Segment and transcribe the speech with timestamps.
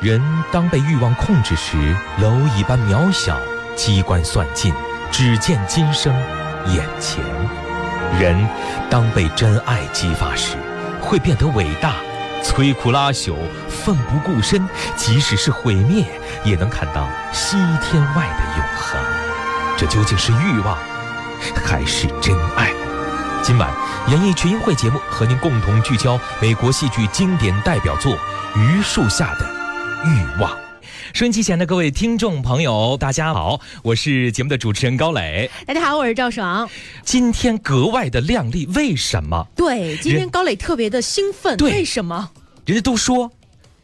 [0.00, 0.18] 人
[0.50, 1.76] 当被欲望控制时，
[2.18, 3.38] 蝼蚁般渺小，
[3.76, 4.72] 机关算尽，
[5.12, 6.10] 只见今生
[6.68, 7.22] 眼前；
[8.18, 8.48] 人
[8.88, 10.56] 当被真爱激发时，
[11.02, 11.96] 会变得伟大，
[12.42, 13.36] 摧枯拉朽，
[13.68, 14.66] 奋不顾身，
[14.96, 16.06] 即使是毁灭，
[16.44, 18.98] 也能看到西天外的永恒。
[19.76, 20.78] 这究竟是欲望，
[21.62, 22.70] 还是真爱？
[23.42, 23.70] 今晚
[24.08, 28.12] 演艺群英会节目和您共同聚焦美国戏剧经典代表作
[28.54, 29.49] 《榆树下的
[30.04, 30.50] 欲望》。
[31.12, 35.50] 收音机前的各位听众朋友，大家好，我是节目的主持人高磊。
[35.66, 36.68] 大家好，我是赵爽。
[37.04, 39.46] 今天格外的靓丽，为什么？
[39.56, 42.30] 对，今天高磊特别的兴奋，对为什么？
[42.64, 43.30] 人家都说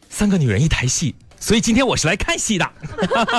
[0.09, 2.69] 三个女人一台戏，所以今天我是来看戏的。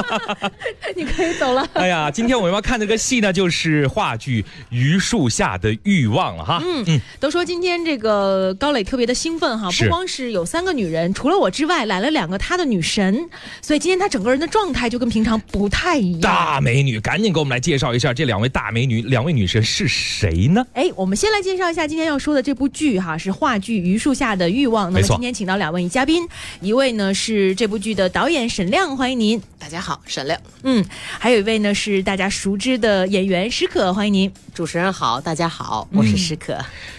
[0.96, 1.68] 你可以走了。
[1.74, 6.62] 哎呀，今天我们要看这个戏呢，就是话剧《榆树下的欲望》了哈。
[6.64, 13.28] 嗯嗯，都说今天这个高磊特别的兴奋哈，不光是有三个女人，除了我之外，来了两个他的女神，
[13.60, 16.20] 所以今天他整个人的状态就跟平常不太一样。
[16.20, 20.64] 大美女，赶紧给我们来介绍一下这两位大美女，两位女神是谁呢？
[20.74, 24.88] 哎，我们先来介绍一下今天要说的这部剧哈，是话剧《榆树下的欲望》。
[24.92, 26.26] 那么今天请到两位嘉宾，
[26.60, 29.40] 一位呢是这部剧的导演沈亮，欢迎您。
[29.58, 30.40] 大家好，沈亮。
[30.62, 30.84] 嗯，
[31.18, 34.32] 还有一位呢是大家熟知的演员史可，欢迎您。
[34.54, 36.58] 主持人好，大家好，我是史可，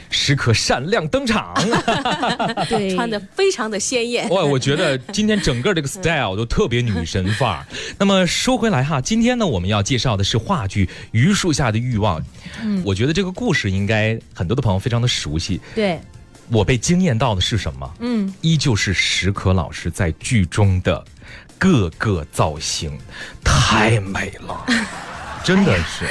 [0.09, 1.53] 史可闪亮登场。
[2.69, 4.29] 对，穿的非常的鲜艳。
[4.29, 7.65] 哇，我觉得今天整个这个 style 都特别女神范儿。
[7.97, 12.19] 那么说回来哈，今天呢我们要介绍的是话剧《榆树下的欲望》。
[12.61, 15.59] 嗯，我觉得这个故事应该很多的朋友非常的熟悉。
[15.73, 15.99] 对，
[16.51, 17.93] 我被惊艳到的是什么？
[17.99, 21.03] 嗯，依旧是史可老师在剧中的
[21.57, 22.97] 各个造型，
[23.43, 24.65] 太美了，
[25.43, 26.05] 真的是。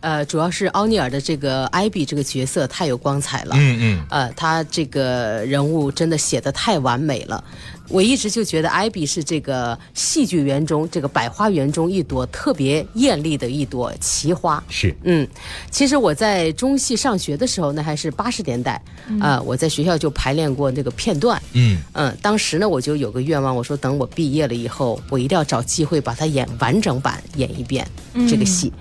[0.00, 3.54] 呃，主要是奥尼尔的这个艾比这个角色太有光彩了。
[3.56, 7.42] 嗯嗯，呃，他这个人物真的写的太完美了。
[7.88, 14.62] 我一直就觉得艾比是这个戏剧园中这个百花园中一朵特别艳丽的一朵奇花。
[14.68, 15.26] 是嗯，
[15.70, 18.80] 其实我在中戏上学的时候，那还是八十年代，
[19.20, 21.40] 啊、我在学校就排练过那个片段。
[21.52, 27.86] 嗯嗯，当时呢，我就有个愿望，我说等我毕业了以后，我一定要找机会把它演完整版演一遍
[28.28, 28.72] 这个戏。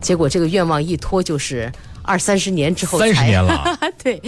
[0.00, 1.70] 结果这个愿望一拖就是
[2.02, 4.20] 二三十年之后才，三十年了， 对，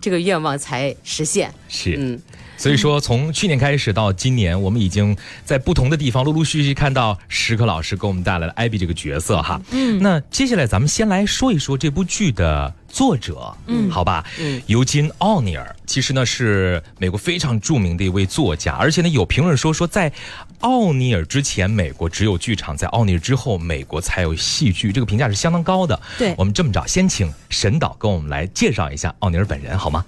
[0.00, 1.52] 这个愿望才实现。
[1.68, 1.96] 是。
[1.98, 2.20] 嗯，
[2.60, 5.16] 所以说，从去年开始到今年，我们已经
[5.46, 9.58] 在不同的地方陆陆续续看到石可老师给我们带来了艾比这个角色哈。
[9.70, 20.12] 嗯，那接下来咱们先来说一说这部剧的作者，嗯，好吧，嗯，尤金·奥尼尔其实呢是美国非常著名的一位作家，而且呢有评论说说在
[20.58, 25.98] 奥尼尔之前，美国只有剧场；在奥尼尔之后，美国才有戏剧，这个评价是相当高的。
[26.18, 30.04] 对我们这么着，先请沈导跟我们来介绍一下奥尼尔本人好吗？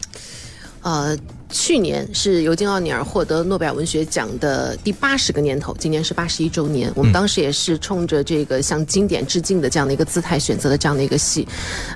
[0.83, 1.17] 呃，
[1.53, 6.91] 去年是尤金·奥尼尔获得诺贝尔文学奖的第八十个年头，今年是八十一周年。
[6.97, 11.47] 我们当时也是冲着这个向经典致敬的这样的一个姿态选择了这样的一个戏。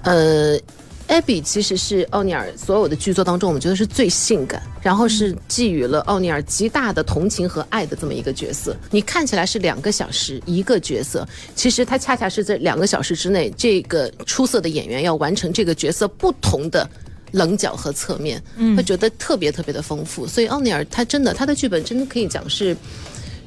[0.02, 0.58] 呃，
[1.06, 8.76] 艾比其实是奥尼尔所有的剧作当中，我们觉得是最性感，然后是寄予了奥尼尔极大的同情和爱的这么一个角色。
[8.90, 16.86] 你看起来是两个小时一个角色，其实他恰恰是在两个小时之内，这个出色的演员要完成这个角色不同的。
[17.32, 18.42] 棱角和侧面，
[18.76, 20.26] 会觉得特别特别的丰富。
[20.26, 22.76] 所以奥尼尔他真的他的剧本真的可以讲是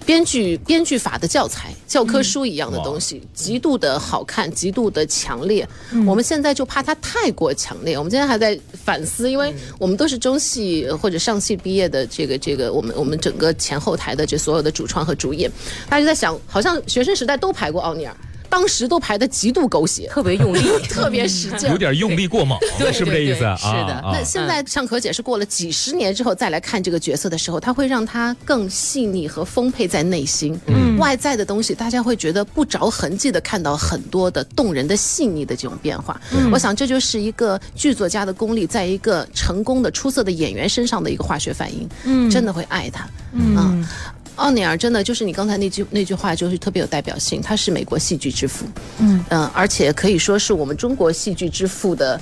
[0.05, 5.67] 编剧编剧法的教材、教科书一样的东西，极度的好看，极度的强烈。
[6.07, 7.97] 我们现在就怕它太过强烈。
[7.97, 15.51] 我们今天还在反思，因为我们都是中戏或者上戏毕业的，这个这个我们我们整个前后台的这所有的主创和主演，
[15.89, 18.15] 大家就在想，好像学生时代都排过奥尼尔。
[18.49, 30.59] 当时都排的极度狗血，特别用力， 特别使劲，有点用力过猛，对是不是这意思是的啊那现在尚可姐是过了几十年之后再来看这个角色的时候，她会让她更细腻和丰沛在内心。
[30.67, 36.19] 嗯，外在的东西大家会觉得不着痕迹的看到很多的动人的细腻的这种变化。
[36.51, 41.87] 我想这就是一个剧作家的功力，在一个成功的出色的演员身上的一个化学反应。
[42.03, 43.07] 嗯，真的会爱他。
[43.33, 43.85] 嗯。
[44.39, 47.41] 奥尼尔真的就是你刚才那句那句话，就是特别有代表性。
[47.41, 48.65] 他是美国戏剧之父，
[48.99, 49.23] 嗯。
[49.53, 52.19] 而且可以说是我们中国戏剧之父的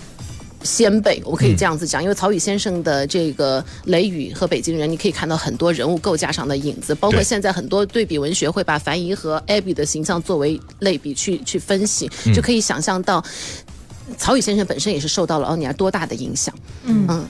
[0.64, 13.24] 先辈，我可以这样子讲，因为曹禺先生的这个《雷雨》和《北京人》，你可以看到很多人物构架上的影子，包括现在很多对比文学会把樊姨和艾比的形象作为类比去去分析，就可以想象到。
[14.18, 16.56] 曹禺先生本身也是受到了奥尼尔多大的影响，
[16.86, 17.28] 嗯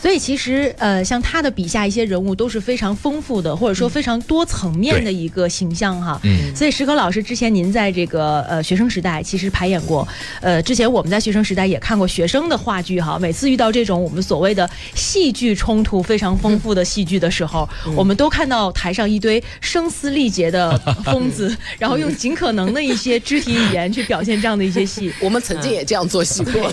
[0.00, 6.20] 所以其实呃，像他的笔下一些人物都是非常丰富的，或者说非常多层面的一个形象哈。
[6.24, 10.06] 嗯所以石可老师之前您在这个呃学生时代其实排演过，
[10.40, 13.18] 呃，之前我们在学生时代也看过学生的话剧哈。
[13.18, 25.12] 每次遇到这种我们所谓的戏剧冲突非常丰富的戏剧的时候，我们都看到台上一堆声嘶力竭的疯子， 然后用尽可能的一些肢体语言去表现这样的一些戏。
[25.20, 26.72] 我们曾经也这样做戏过。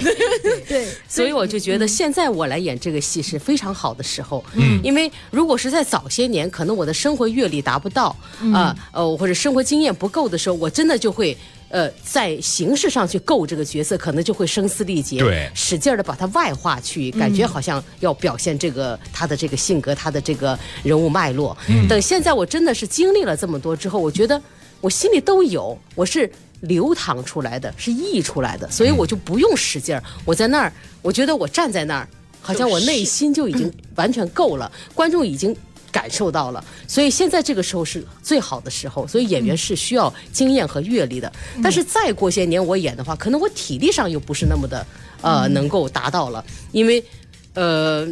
[0.68, 8.15] 对，所以我就觉得现在我来演这个戏是非常好的时候，嗯，因为如果是在早些年，可能我的生活阅历达不到，
[8.53, 11.38] 啊、呃，或者生活经验不够的时候，我真的就会。
[11.73, 21.57] 呃，在形式上去够这个角色，可能就会声嘶力竭，对使劲的把它外化去，感觉好像要表现这个他的这个性格，他的这个人物脉络。
[21.88, 24.41] 等现在我真的是经历了这么多之后，我觉得
[24.81, 26.29] 我心里都有，我是
[26.59, 30.03] 流淌出来的，是溢出来的，所以我就不用使劲儿。
[30.25, 32.07] 我在那儿，我觉得我站在那儿，
[32.41, 35.55] 好像我内心就已经 完全够了，观众已经。
[35.93, 41.29] 感受到了，所以现在这个时候是最好的时候，所以演员是需要经验和阅历的。
[41.61, 44.88] 但是再过些年我演的话，可能我体力上又不是那么的
[45.21, 47.03] 呃能够达到了，因为
[47.55, 48.07] 呃。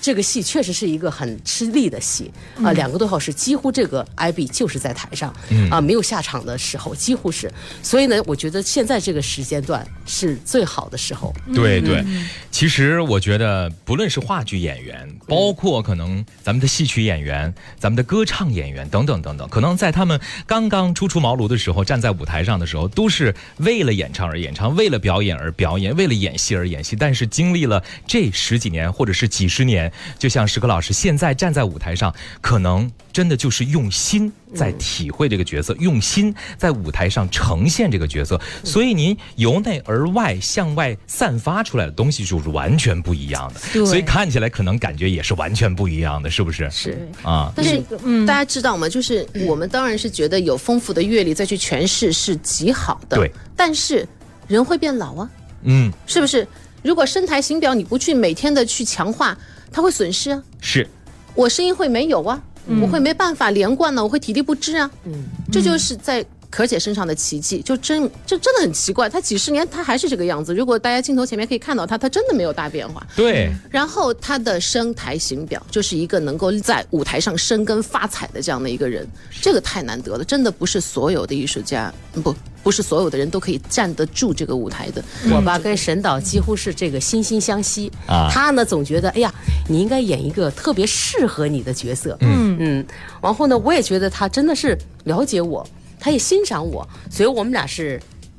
[0.00, 2.30] 这个戏确实是一个很吃力的戏
[2.62, 5.34] 啊、两个多小时，几乎这个 IB 就是在台上
[5.70, 7.52] 啊、没有下场的时候，几乎是。
[7.82, 11.34] 所以呢，我觉得现在这个时间段是最好的时候。
[11.54, 12.04] 对对，
[12.50, 26.94] 其实我觉得，不论是话剧演员，包括可能咱们的戏曲演员、咱们的歌唱演员等等等等，可能在他们刚刚初出茅庐的时候，站在舞台上的时候，都是为了演唱而演唱，为了表演而表演，为了演戏而演戏。
[26.96, 29.87] 但是经历了这十几年或者是几十年，
[30.18, 46.70] 就像石柯老师现在站在舞台上，可能真的就是用心在体会这个角色，用心在舞台上呈现这个角色，所以您由内而外向外散发出来的东西就是完全不一样的，对所以看起来可能感觉也是完全不一样的，是不是？
[46.70, 48.88] 是啊，但是嗯大家知道吗？
[48.88, 53.30] 就是我们当然是觉得有丰富的阅历再去诠释是极好的，对。
[53.56, 54.06] 但是
[54.46, 55.30] 人会变老啊，
[55.62, 56.46] 嗯，是不是？
[56.82, 59.36] 如果声台形表你不去每天的去强化，
[59.70, 60.42] 它会损失啊。
[60.60, 60.86] 是，
[61.34, 62.40] 我声音会没有啊，
[62.80, 64.90] 我会没办法连贯呢，我会体力不支啊。
[65.04, 70.54] 嗯，这就是在可姐身上的奇迹，就真这真的很奇怪，她几十年她还是这个样子。
[70.54, 73.06] 如果大家镜头前面可以看到她，她真的没有大变化。
[73.14, 79.06] 对，然后她的声台形表就是一个能够在舞台上生根发财的这样的一个人，
[79.42, 81.92] 这个太难得了，真的不是所有的艺术家
[82.22, 82.34] 不
[82.68, 85.02] 不是所有的人都可以站得住这个舞台的。
[85.32, 89.34] 我吧跟沈导几乎是这个惺惺相惜啊他呢总觉得，哎呀，
[89.70, 92.14] 你应该演一个特别适合你的角色。
[92.20, 92.86] 嗯嗯，
[93.22, 95.66] 然后呢，我也觉得他真的是了解我，
[95.98, 97.98] 他也欣赏我，所以我们俩是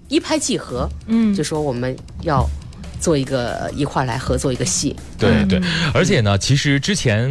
[0.09, 0.87] 一拍即合。
[1.07, 2.47] 嗯，就说我们要
[2.99, 4.95] 做一个一块儿来合作一个戏。
[5.17, 5.61] 对对，
[5.93, 7.29] 而且呢，其实之前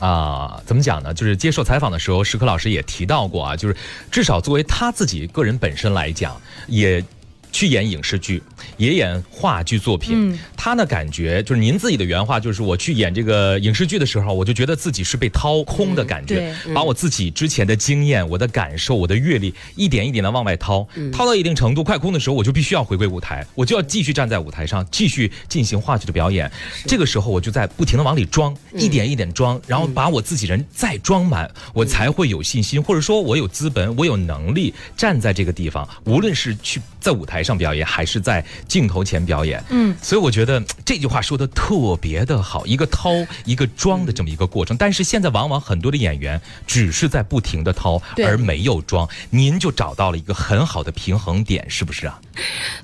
[0.00, 1.12] 啊、怎么讲呢？
[1.12, 3.76] 就是接受采访的时候，石柯老师也提到过啊，就是
[4.10, 7.02] 至少作为他自己个人本身来讲，也。
[7.52, 8.42] 去演影视剧，
[8.76, 10.38] 也演话剧作品。
[10.56, 26.50] 他呢感觉就是您自己的原话，就是我去演这个影视剧的时候，我就觉得自己是被掏空的感觉，把我自己之前的经验、我的感受、我的阅历一点一点的往外掏，掏到一定程度快空的时候，我就必须要回归舞台，我就要继续站在舞台上，继续进行话剧的表演。
[26.86, 39.62] 这个时候我就在不停的往里装，一点一点装，然后把我自己人再装满，我才会有信心，或者说我有资本，我有能力站在这个地方，无论是去在舞台上表演，还是在镜头前表演。
[39.70, 43.10] 嗯，所以我觉得这句话说的特别的好，一个掏
[43.44, 44.76] 一个装的这么一个过程。
[44.76, 52.20] 但是现在往往很多的演员只是在不停的掏，而没有装，您就找到了一个很好的平衡点，是不是啊？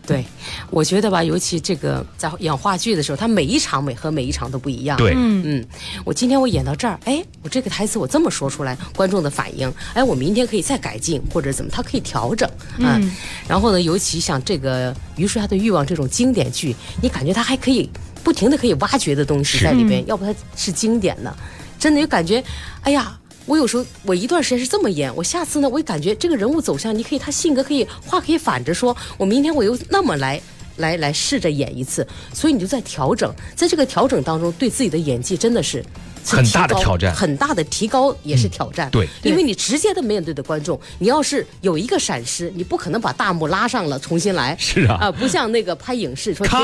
[0.07, 0.25] 对，
[0.71, 4.97] 我觉得吧，尤其这个在演话剧的时候，他每一场每和每一场都不一样。
[4.97, 5.65] 对，嗯，
[6.05, 12.49] 我今天我演到这儿，哎，我这个台词我这么说出来，观众的反应，哎，我明天可以再改进或者怎么，他可以调整
[12.79, 13.11] 嗯。
[13.47, 17.89] 然后呢，尤其像这个《于树下的欲望》这种经典剧，你感觉它还可以
[18.23, 21.35] 不停的可以挖掘的东西在里边，要不它是经典呢？
[21.79, 22.43] 真的就感觉，
[22.83, 23.19] 哎呀。
[23.45, 30.41] 我有时候我一段时间是这么演，我下次呢，我也感觉这个人物走向，你可以他性格可以话可以反着说，我明天我又那么来
[30.77, 35.85] 来来试着演一次，所以你就在调整，在这个调整当中，对自己的演技真的是。
[36.25, 38.91] 是很大的挑战很大的提高也是挑战。
[38.91, 44.57] 对因为你直接的面对的观众，你要是有一个闪失，你不可能把大幕拉上了重新来。
[44.59, 46.59] 是啊啊，不像那个拍影视说 停，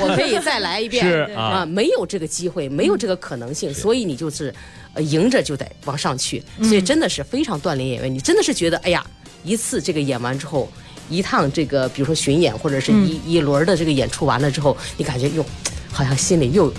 [0.00, 1.04] 我可以再来一遍。
[1.04, 4.52] 是啊啊，没有这个机会，没有这个可能性，所以你就是，
[4.94, 6.42] 呃，迎着就得往上去。
[6.62, 9.04] 所以真的是非常锻炼演员，你真的是觉得，哎呀，
[9.44, 10.68] 一次这个演完之后。
[11.10, 15.44] 一趟这个，比如说巡演或者是一、一轮的这个演出完了之后，你感觉又
[15.92, 16.72] 好像心里又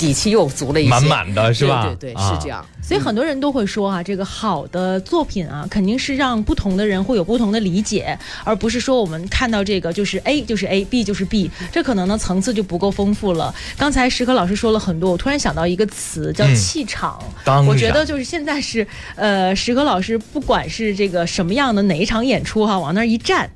[0.00, 1.82] 底气又足了一些，满满的是吧？
[1.84, 2.66] 对对对，啊是这样。
[2.82, 13.54] 所以很多人都会说啊，这个好的作品啊，肯定是让不同的人会有不同的理解，而不是说我们看到这个就是 A 就是 A，B 就是 B，这可能呢层次就不够丰富了。
[13.76, 17.22] 刚才石可老师说了很多，我突然想到一个词叫嗯气场。
[17.44, 23.48] 当我觉得就是现在是呃，石可老师不管是这个什么样的哪一场演出哈、往那儿一站。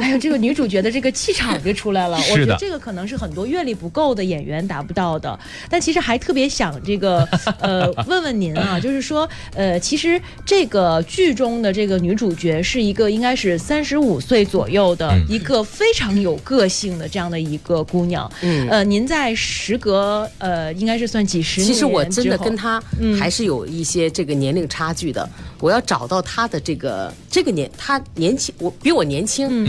[0.00, 2.16] 哎呀，这个女主角的这个气场就出来了。
[2.16, 5.38] 我 是的觉得这个可能是很多阅历不够的演员达不到的。
[5.68, 7.26] 但其实还特别想这个
[7.60, 18.30] 呃问问您啊，就是说呃，其实这个剧中的这个女主角是一个应该是三十五岁左右的嗯一个非常有个性的这样的一个姑娘。
[18.42, 25.28] 嗯呃，您在时隔呃应该是算几十年其实我真的跟他嗯还是有一些这个年龄差距的。
[25.60, 29.61] 我要找到她的这个这个年，她年轻，我比我年轻，嗯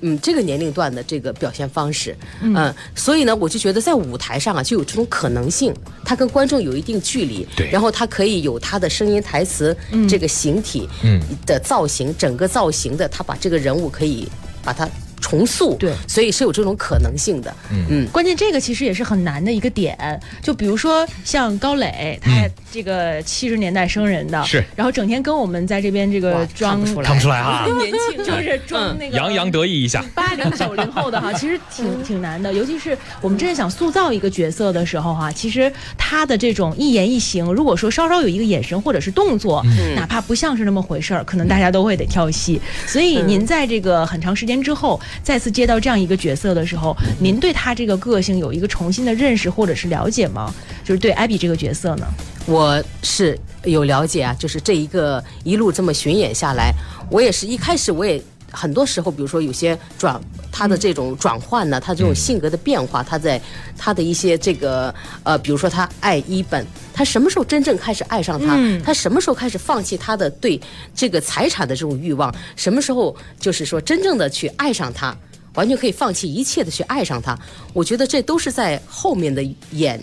[0.00, 7.68] 嗯，这个年龄段的这个表现方式，嗯，所以呢，我就觉得在舞台上啊，就有这种可能性，他跟观众有一定距离，对。
[7.70, 9.76] 然后他可以有他的声音、台词，
[10.08, 11.20] 这个形体，嗯。
[11.44, 14.28] 的造型，整个造型的，他把这个人物可以
[14.62, 14.88] 把它
[15.20, 15.92] 重塑，对。
[16.06, 17.84] 所以是有这种可能性的，嗯。
[17.88, 18.08] 嗯。
[18.12, 19.96] 关键这个其实也是很难的一个点，
[20.42, 22.50] 就比如说像高磊，他嗯。
[22.70, 24.62] 这个七十年代生人的，是。
[24.76, 27.08] 然后整天跟我们在这边这个装看不出来。
[27.08, 30.04] 看不出来哈， 年轻， 就是装那个洋洋得意一下。
[30.14, 39.64] 八零九零后的哈，其实挺挺难的，尤其是我们真的想塑造一个角色的时候哈，其实他的这种一言一行，如果说稍稍有一个眼神或者是动作，
[39.96, 42.60] 哪怕不像是那么回事儿，可能大家都会得跳戏。
[42.86, 50.52] 所以您在这个很长时间之后再次接到这样一个角色的时候，您对他这个个性有一个重新的认识或者是了解吗？
[50.84, 52.06] 就是对艾比这个角色呢？
[52.46, 56.72] 我是有了解啊，就是这一个一路这么巡演下来，
[57.10, 63.40] 我也是一开始我也很多时候，比如说有些转他的这种转换呢，他这种性格的变化，他在
[63.76, 68.54] 他的一些这个呃，比如说他爱一本，他什么时候真正开始爱上他？
[68.56, 70.60] 嗯他什么时候开始放弃他的对
[70.94, 72.34] 这个财产的这种欲望？
[72.56, 75.16] 什么时候就是说真正的去爱上他？
[75.54, 77.36] 完全可以放弃一切的去爱上他，
[77.72, 80.00] 我觉得这都是在后面的演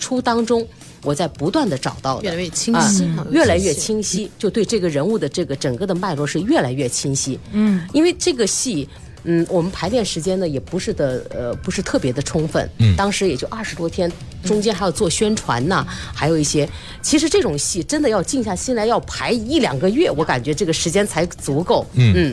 [0.00, 0.66] 出当中，
[1.06, 7.38] 我在不断的找到的，越来越清晰啊哈越来越清晰，就对这个人物的这个整个的脉络是越来越清晰。
[7.52, 8.88] 嗯，因为这个戏。
[9.28, 12.70] 嗯，我们排练时间呢也不是的，呃，不是特别的充分。
[12.78, 14.08] 嗯，当时也就二十多天，
[14.44, 15.84] 中间还要做宣传呐、
[16.14, 16.68] 还有一些。
[17.02, 21.84] 其实这种戏真的要静下心来，要排一两个月，我感觉这个时间才足够。
[21.94, 22.32] 嗯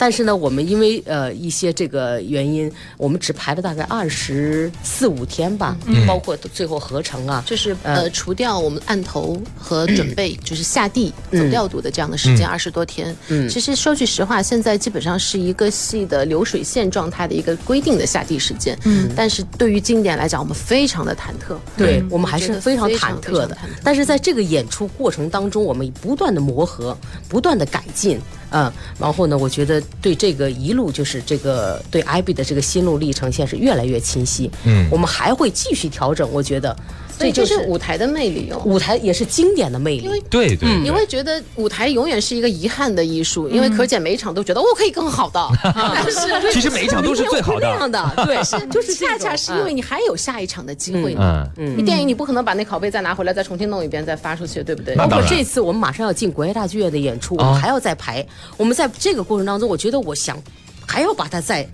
[0.00, 5.76] 但是呢，我们因为呃一些这个原因，我们只排了大概二十四五天吧，
[6.06, 13.14] 包括最后合成啊，就是呃，除掉我们案头和准备，就是下地走调度的这样的时间二十多天。
[13.28, 18.78] 嗯，其实说句实话，现在基本上是一个戏的流水线状态的一个规定的下地时间。
[18.86, 21.54] 嗯，但是对于经典来讲，我们非常的忐忑。
[21.76, 23.58] 对、嗯我们还是非常忐忑的。
[23.84, 26.96] 但是在这个演出过程当中，我们不断的磨合，
[27.28, 28.18] 不断的改进。
[28.50, 34.50] 嗯，然后呢，我觉得对这个一路就是这个对艾比的这个心路历程线是越来越清晰。
[34.64, 36.76] 嗯，我们还会继续调整，我觉得
[37.16, 38.62] 所以就这是舞台的魅力哦。
[38.64, 40.08] 舞台也是经典的魅力。
[40.28, 45.40] 对对，你会觉得舞台永远是一个遗憾的艺术，因为可姐每一场都觉得我可以更好的，
[45.94, 48.12] 但是其实每一场都是最好这样的。
[48.24, 51.14] 对，是就是恰恰是因为你还有下一场的机会。
[51.18, 54.96] 嗯，你电影你不可能把那拷贝再拿回来再重新弄一遍再发出去，对不对？
[54.96, 58.26] 包括这次我们马上要进国家大剧院的演出，我啊们还要再排。
[58.56, 60.40] 我们在这个过程当中，我觉得我想
[60.86, 61.68] 还要把它再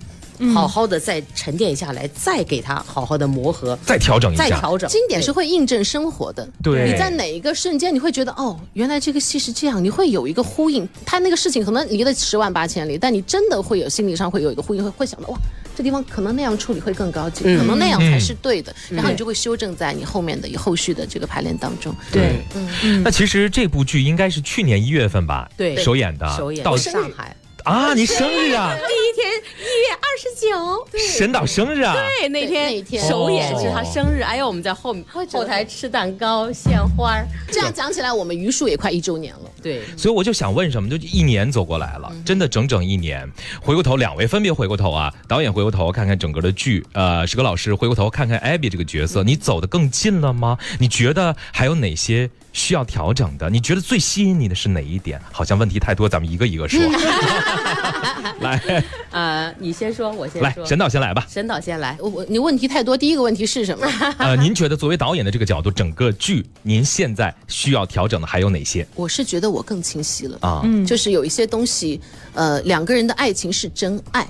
[0.53, 4.43] 好好的再沉淀下来，再给它好好的磨合，再调整一下。
[4.43, 4.87] 再调整。
[4.87, 6.47] 经典是会印证生活的。
[6.61, 10.87] 对你在哪一个瞬间你会觉得哦，原来这个戏是这样，你会有一个呼应。
[11.03, 15.37] 他那个事情可能离了十万八千里，但你真的会有心理上会有一个呼应，会会想到哇，
[15.77, 21.95] 这地方可能那样处理会更高级，可能那样才是对的，然后你就会修正在你后面的后续的这个排练当中。
[22.11, 29.29] 对，嗯那其实这部剧应该是去年一月份吧，对首演的，首演到上海，啊，你生日啊，第一天
[29.59, 39.51] 一月二十九，沈导生日啊，对，那天那天首演是他生日，哎呦，我们在后会觉得后台吃蛋糕、献花儿，这样讲起来，我们榆树也快一周年了。
[39.61, 39.83] 对。
[39.95, 43.29] 所以我就想问什么，就一年走过来了，真的整整一年。
[43.61, 50.57] 回过头，两位分别回过头啊，导演回过头看看整个的剧，呃，石哥老师回过头看看艾比这个角色，你走得更近了吗？
[50.79, 53.47] 你觉得还有哪些需要调整的？
[53.51, 55.21] 你觉得最吸引你的是哪一点？
[55.31, 56.81] 好像问题太多，咱们一个一个说。
[58.41, 60.65] 来呃，你先说，我先来，说。
[60.65, 61.23] 沈导先来吧。
[61.29, 61.95] 沈导先来。
[61.99, 63.87] 我我你问题太多，第一个问题是什么？
[64.17, 70.37] 呃，您觉得作为导演的这个角度，整个剧您现在需要调整的还有哪些我是觉得我更清晰了。
[70.41, 70.63] 啊？
[70.85, 72.01] 就是有一些东西，
[72.33, 74.27] 呃，两个人的爱情是真爱，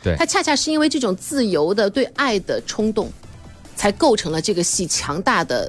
[0.00, 3.10] 对它恰恰是因为这种自由的对爱的冲动，
[3.74, 5.68] 才构成了这个戏强大的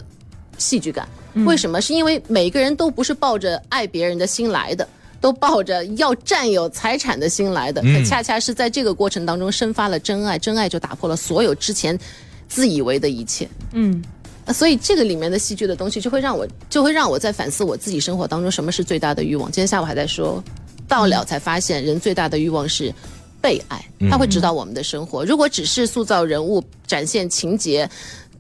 [0.60, 1.08] 戏剧感。
[1.44, 1.82] 为什么？
[1.82, 4.88] 是因为每个人都不是抱着爱别人的心来的，
[5.20, 7.82] 都抱着要占有财产的心来的。
[7.82, 12.00] 可恰恰是在这个过程当中生发了真爱，真爱就打破了所有之前
[12.48, 13.50] 自以为的一切。
[13.74, 14.02] 嗯，
[14.46, 19.52] 啊所以这个里面的戏剧的东西，就会让我就会让我在反思我自己生活当中什么是最大的欲望。
[19.52, 20.42] 今天下午还在说，
[20.88, 22.94] 到了才发现人最大的欲望是
[23.42, 25.26] 被爱，它会指导我们的生活。
[25.26, 27.90] 如果只是塑造人物、展现情节。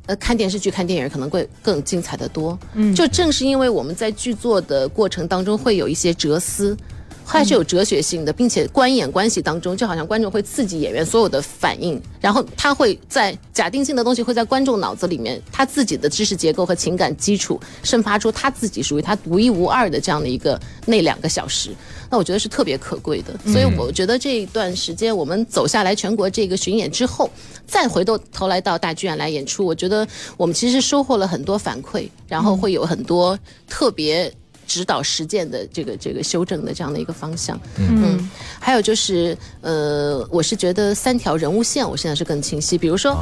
[0.07, 2.57] 呃，看电视剧、看电影可能会更精彩的多。
[2.73, 6.77] 嗯，就正是因为我们在剧作的过程当中会有一些哲思，
[7.25, 21.71] 它是有哲学性的，并且观演关系当中，就好像观众会刺激演员所有的反应，然后他会在假定性的东西会在观众脑子里面，他自己的知识结构和情感基础生发出他自己属于他独一无二的这样的一个那两个小时，
[22.09, 23.37] 那我觉得是特别可贵的。
[23.51, 27.29] 所以我觉得这一段时间我们走下来全国这个巡演之后，
[27.65, 34.31] 再回头头来到大剧院来演出，我觉得我们其实收获了很多反馈，然后会有很多特别。
[34.67, 38.29] 指导实践的这个这个修正的这样的一个方向，嗯，
[38.59, 43.17] 还有就是，呃，我是觉得三条人物线我现在是更清晰，比如说。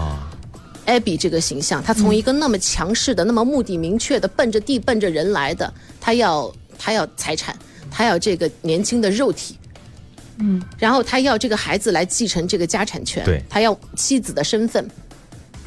[0.85, 7.57] Abby 这个形象，他从一个那么强势的、那么目的明确的、奔着地、奔着人来的，他要他要财产，
[7.89, 9.57] 他要这个年轻的肉体，
[10.39, 13.41] 嗯，然后他要这个孩子来继承这个家产权，对。
[13.49, 14.85] 他要妻子的身份。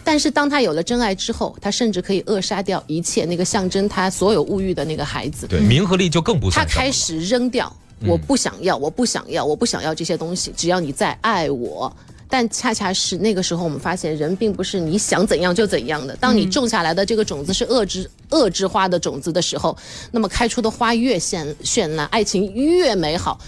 [0.06, 5.48] 但是当他有了真爱之后，他甚至可以扼杀掉一切那个象征他所有物欲的那个孩子。
[5.48, 6.64] 对，名和利就更不他。
[6.64, 7.74] 开始扔掉，
[8.06, 11.92] 我不想要，我不想要，我不想要这些东西，只要你再爱我。
[12.28, 16.14] 但恰恰是那个时候，我们发现人并不是你想怎样就怎样的。
[16.16, 19.76] 当你种下来的这个种子是恶之恶之花的种子的时候，
[20.12, 23.40] 那么开出的花越绚绚烂，爱情越美好，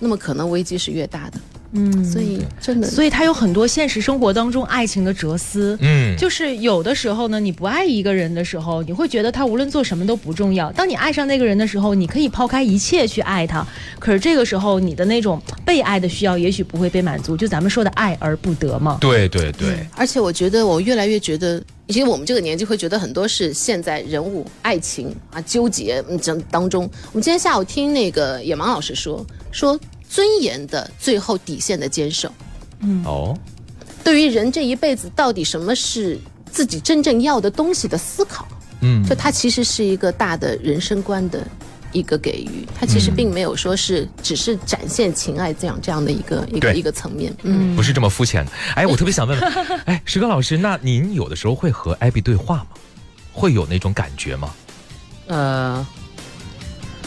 [0.00, 1.38] 那么可能危机是越大的。
[1.72, 5.76] 嗯，所以真的，所以他有很多现实生活当中爱情的哲思。
[5.80, 10.70] 嗯，就是有的时候呢，你不爱一个人的时候，你会觉得他无论做什么都不重要。
[10.72, 13.66] 当你爱上那个人的时候，你可以抛开一切去爱他。
[13.98, 18.98] 可是这个时候，你的那种被爱的需要也许不会被满足，就咱们说的爱而不得嘛。
[19.00, 26.82] 对对对，而且我觉得，我越来越觉得，其实我们这个年纪会觉得很多是现在人物爱情啊纠结嗯这当中。
[27.12, 29.78] 我们今天下午听那个野芒老师说，说
[30.12, 32.30] 尊严的最后底线的坚守，
[32.80, 33.34] 嗯哦，
[34.04, 36.18] 对于人这一辈子到底什么是
[36.50, 38.46] 自己真正要的东西的思考，
[38.82, 41.46] 嗯就它其实是一个大的人生观的。
[41.94, 48.52] 一个给予，它其实并没有说是只是展现情爱这样这样的一个一个一个层面，嗯，不是这么肤浅的。
[48.74, 49.52] 哎，我特别想问问，
[49.84, 52.68] 哎，石哥老师，那您有的时候会和艾比对话吗？
[53.30, 54.54] 会有那种感觉吗？
[55.26, 55.86] 呃，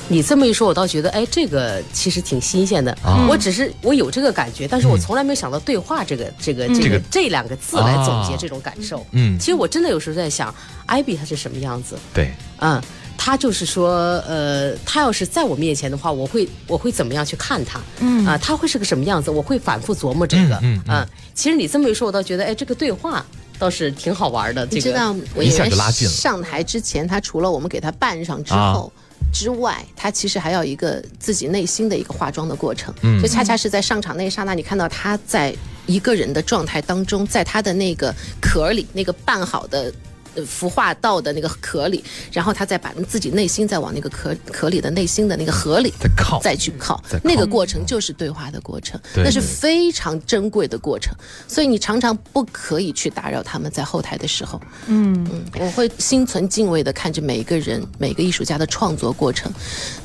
[0.07, 2.91] 你这么一说，我倒觉得，哎，这个其实挺新鲜的。
[3.03, 9.05] 啊我只是我有这个感觉，但是我从来没有想到对话这个、这个这这个个这两个字来总啊结这种感受。
[9.11, 10.53] 嗯其实我真的有时候在想，
[10.85, 11.97] 艾比他是什么样子？
[12.13, 12.79] 对，嗯，
[13.17, 17.79] 他就是说，呃，他要是在我面前的话，我会我会怎么样去看他？
[17.99, 19.31] 嗯啊、他会是个什么样子？
[19.31, 20.55] 我会反复琢磨这个。
[20.61, 23.25] 嗯嗯嗯啊其实你这么一说，我倒觉得，哎，这个对话
[23.57, 24.67] 倒是挺好玩的。
[24.67, 28.93] 这个你知道，我一下演员就拉近了上台之前，他除了我们给他扮上之啊后。
[29.35, 35.53] 之外，他其实还有一个自己内心的一个化妆的过程，嗯就恰恰是在上场那一刹那，你看到他在
[35.85, 39.91] 一个人的状态当中，在他的那个壳里，那个扮好的。
[40.35, 46.39] 呃孵化到的那个壳里，然后他再把自己内心再往那个壳壳里的内心的那个河里再靠。
[46.41, 51.15] 再去靠，那个过程就是对话的过程，那是非常珍贵的过程，
[51.47, 54.61] 所以你常常不可以去打扰他们在后台的时候。
[54.87, 55.05] 嗯。
[55.31, 59.51] 嗯，我会心存敬畏的看着每一个人、每个艺术家的创作过程，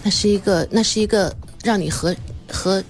[0.03, 2.15] 那是一个，那是一个让你和
[2.51, 2.83] 和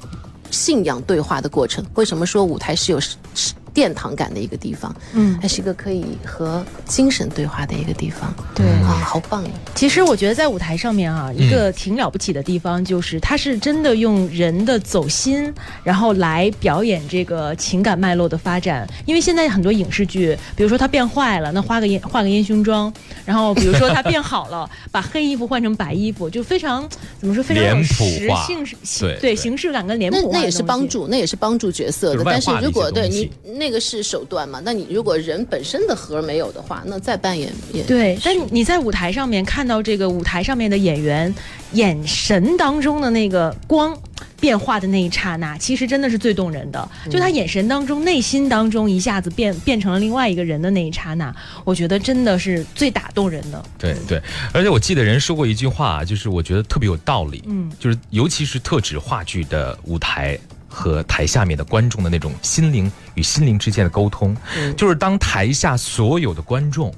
[0.50, 1.84] 信仰对话的过程。
[1.94, 4.94] 为什么说舞台是有是是殿堂感的一个地方？
[5.14, 8.34] 嗯，它是一个可以和精神对话的一个地方。
[8.54, 9.50] 对啊，好棒呀！
[9.74, 15.52] 其实我觉得在舞台上面啊，一个挺了不起的地方，就是它是真的用人的走心，
[15.82, 18.88] 然后来表演这个情感脉络的发展。
[19.06, 22.92] 因为现在很多影视剧，比如说他变坏了，那画个烟画个烟熏妆，
[23.24, 30.56] 然后比如说他变好了，把黑衣服换成白衣服，就非常怎么说，非常有脸谱实化性对对对形式感跟脸谱化那那也的东西。
[30.56, 32.22] 是帮助，那也是帮助角色的。
[32.24, 33.30] 但是如果对你
[33.60, 41.32] 那个是手段嘛，那你如果人本身的核没有的话，那再扮演也对，但你在舞台上面看到这个舞台上面的演员
[41.72, 43.94] 眼神当中的那个光
[44.40, 46.88] 变化的那一刹那，其实真的是最动人的。
[47.10, 53.62] 就他眼神当中、内心当中一下子变变成了另外一个人的那一刹那，我觉得真的是最打动人的。
[53.78, 54.18] 对对，
[54.54, 60.38] 而且我记得人说过一句话，就是我觉得特别有道理，嗯，就是尤其是特指话剧的舞台
[60.72, 64.34] 和台下面的观众的那种心灵与心灵之间的沟通，
[64.76, 66.94] 就是当台下所有的观众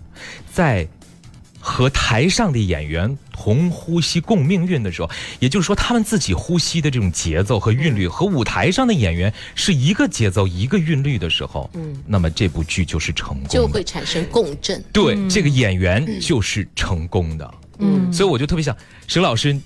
[0.53, 0.87] 在
[1.59, 5.09] 和台上的演员同呼吸共命运的时候，
[5.39, 14.85] 也就是说，他们自己呼吸的这种节奏和韵律和舞台上的演员是一个节奏一个韵律的时候，嗯，那么这部剧就是成功的，就会产生共振。
[14.93, 17.55] 对，这个演员就是成功的。
[17.79, 19.57] 嗯，所以我就特别想，沈老师，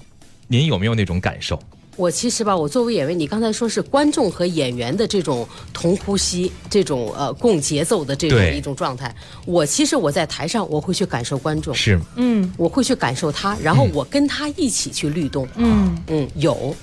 [0.47, 1.59] 您有没有那种感受？
[1.97, 9.15] 我其实吧，我作为演员，你刚才说是观众和演员的这种同呼吸、这种呃共节奏的这种一种状态，
[9.47, 15.49] 我其实我在台上我会去感受观众，是，嗯我会去感受他，然后我跟他一起去律动。
[15.57, 16.75] 嗯嗯，有。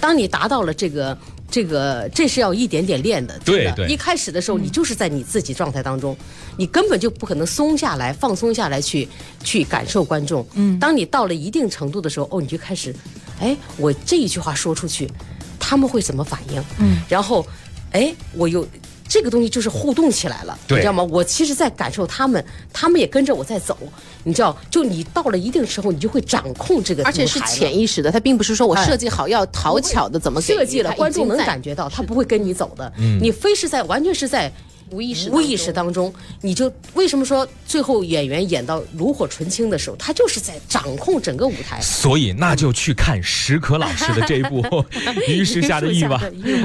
[0.00, 1.18] 当你达到了这个
[1.50, 3.36] 这个，这是要一点点练的。
[3.44, 6.16] 对对一开始的时候，你就是在你自己状态当中，
[6.56, 9.08] 你根本就不可能松下来、放松下来去
[9.42, 10.46] 去感受观众。
[10.54, 12.94] 嗯，当你到了一定程度的时候，哦，你就开始，
[13.40, 15.10] 哎，我这一句话说出去，
[15.58, 16.62] 他们会怎么反应？
[16.78, 17.46] 嗯，然后，
[17.92, 18.66] 哎，我又。
[19.10, 21.02] 这个东西就是互动起来了，你知道吗？
[21.04, 23.74] 我其实，在感受他们，他们也跟着我在走，
[24.22, 32.92] 你知道，就你到了一定时候，你就会掌控这个舞台了，而且是潜意识的，它并不是说我哎设计好要讨巧的怎么设计了，观众能感觉到，他不会跟你走的。
[33.18, 34.52] 你非是在完全是在
[34.90, 41.80] 无意识无意识当中，你就为什么说最后演员演到炉火纯青的时候，他就是在掌控整个舞台。
[41.80, 44.62] 所以那就去看石可老师的这一部
[45.26, 46.20] 《于是下的欲望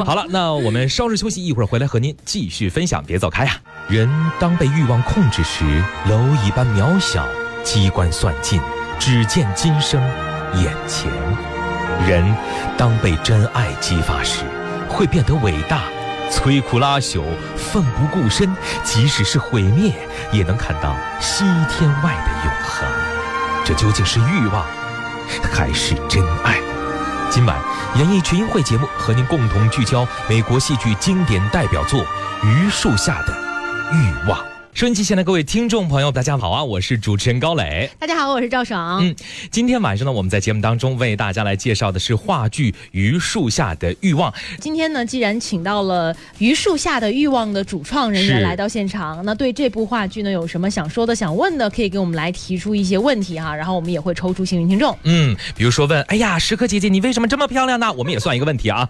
[0.05, 3.59] 好了，那我们稍事休息，一会儿回来和您继续分享，别走开呀、
[3.89, 4.09] 人
[4.39, 5.63] 当被欲望控制时，
[6.07, 7.27] 蝼蚁般渺小，
[7.63, 8.59] 机关算尽，
[8.99, 10.01] 只见今生
[10.55, 11.09] 眼前；
[12.07, 12.23] 人
[12.77, 14.39] 当被真爱激发时，
[14.89, 15.83] 会变得伟大。
[16.33, 17.23] 摧枯拉朽，
[17.55, 18.51] 奋不顾身，
[18.83, 19.93] 即使是毁灭，
[20.31, 22.89] 也能看到西天外的永恒。
[23.63, 24.65] 这究竟是欲望，
[25.53, 26.57] 还是真爱？
[27.29, 27.55] 今晚
[27.95, 31.99] 演艺群英会节目和您共同聚焦美国戏剧经典代表作
[32.41, 33.33] 《榆树下的
[33.93, 34.39] 欲望》。
[34.73, 36.63] 收音机前的各位听众朋友，大家好啊！
[36.63, 37.87] 我是主持人高磊。
[37.99, 39.05] 大家好，我是赵爽。
[39.05, 39.15] 嗯，
[39.51, 44.31] 今天晚上呢，我们在节目当中为大家来介绍的是话剧《榆树下的欲望》。
[44.59, 54.97] 今天呢，既然请到了《榆树下的欲望》的主创人员来到现场，那对这部话剧呢有什么想说的、想问的，可以给我们来提出一些问题哈，然后我们也会抽出幸运听众。
[55.03, 57.93] 嗯，比如说问，哎呀，石可姐姐，你为什么这么漂亮呢？
[57.93, 58.89] 我们也算一个问题啊。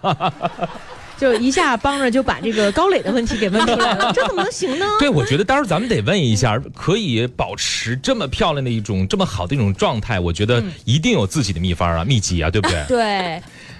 [1.18, 4.86] 就一下帮着就把这个高磊的问题给问出来了，这怎么能 行呢？
[4.98, 12.84] 对，我觉得待会儿咱们得问一下，可以保持这么漂亮的一种这么好的一种状态，我觉得一定有自己的秘方啊、秘籍啊，对不对？
[12.88, 13.02] 对，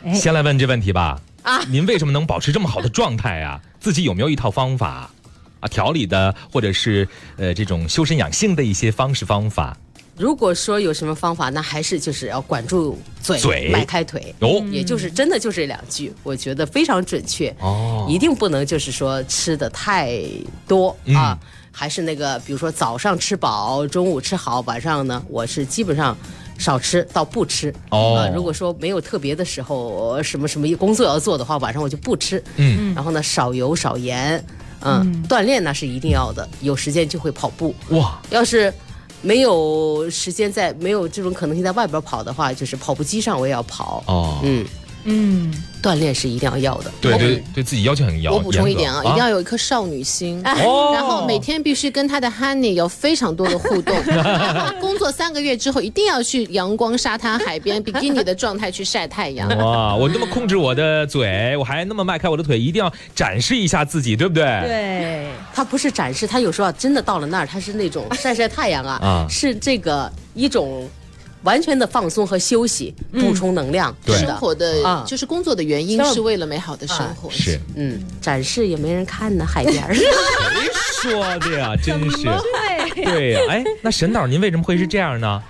[0.04, 1.20] 哎，先来问这问题吧。
[1.42, 3.60] 啊，您为什么能保持这么好的状态啊？
[3.78, 5.10] 自己有没有一套方法
[5.60, 5.68] 啊？
[5.68, 9.76] 调理的，或者是呃这种修身养性的一些方式方法？
[10.16, 14.34] 如果说有什么方法，那还是就是要管住嘴，嘴迈开腿。
[14.40, 17.54] 哦也就是真的就这两句，我觉得非常准确。
[17.60, 20.20] 哦一定不能就是说吃的太
[20.68, 21.38] 多、嗯啊，
[21.72, 26.16] 还是那个，比如说早上吃饱，中午吃好，晚上呢，我是基本上
[26.58, 27.74] 少吃到不吃。
[27.90, 32.42] 哦啊如果说没有特别的时候，什么什么工作要做的话，晚上我就不吃。
[32.56, 34.44] 嗯，然后呢，少油少盐。
[34.86, 37.74] 嗯，锻炼那是一定要的，有时间就会跑步。
[37.88, 38.70] 哇，要是
[39.24, 44.04] 没有时间在没有这种可能性在外边跑的话，就是跑步机上我也要跑。
[44.06, 44.64] 哦，嗯，
[45.04, 46.90] 嗯，锻炼是一定要要的。
[47.00, 48.32] 对对对自己要求很严。
[48.32, 50.42] 我补充一点啊，一定要有一颗少女心。
[50.44, 53.94] 哦然后每天必须跟他的 Honey 有非常多的互动。
[54.06, 59.48] 然 后工作三个月之后，一定要去阳光、沙滩、海边、 比基尼的状态去晒太阳。
[59.58, 64.44] 哇，我那么控制我的嘴，我还那么迈开我的腿，一定要展示一下自己，对不对？
[64.66, 70.88] 对，他不是展示，他有时候真的到了那儿，它是那种晒晒太阳啊，啊是这个一种
[71.44, 73.94] 完全的放松和休息，补充能量。
[74.04, 77.30] 对，生活的啊就是工作的原因是为了美好的生活。
[77.30, 79.94] 是嗯，展示也没人看呢，海边儿。
[79.94, 81.74] 谁说的呀？
[81.80, 82.24] 真是。
[82.24, 85.42] 对，对呀、哎，那沈导，您为什么会是这样呢？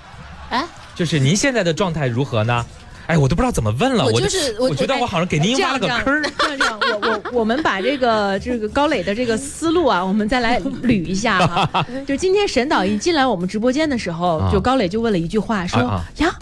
[0.50, 2.66] 哎，就是您现在的状态如何呢？
[3.06, 4.04] 哎，我都不知道怎么问了。
[4.06, 6.22] 我就就是我我觉得我好像给您挖了个坑儿。
[6.38, 11.86] 这样这样，我我我们把这个这个高磊的这个思路啊，我们再来捋一下哈。
[12.06, 16.34] 就今天沈导一进来我们直播间的时候，啊就高磊就问了一句话，说啊啊呀，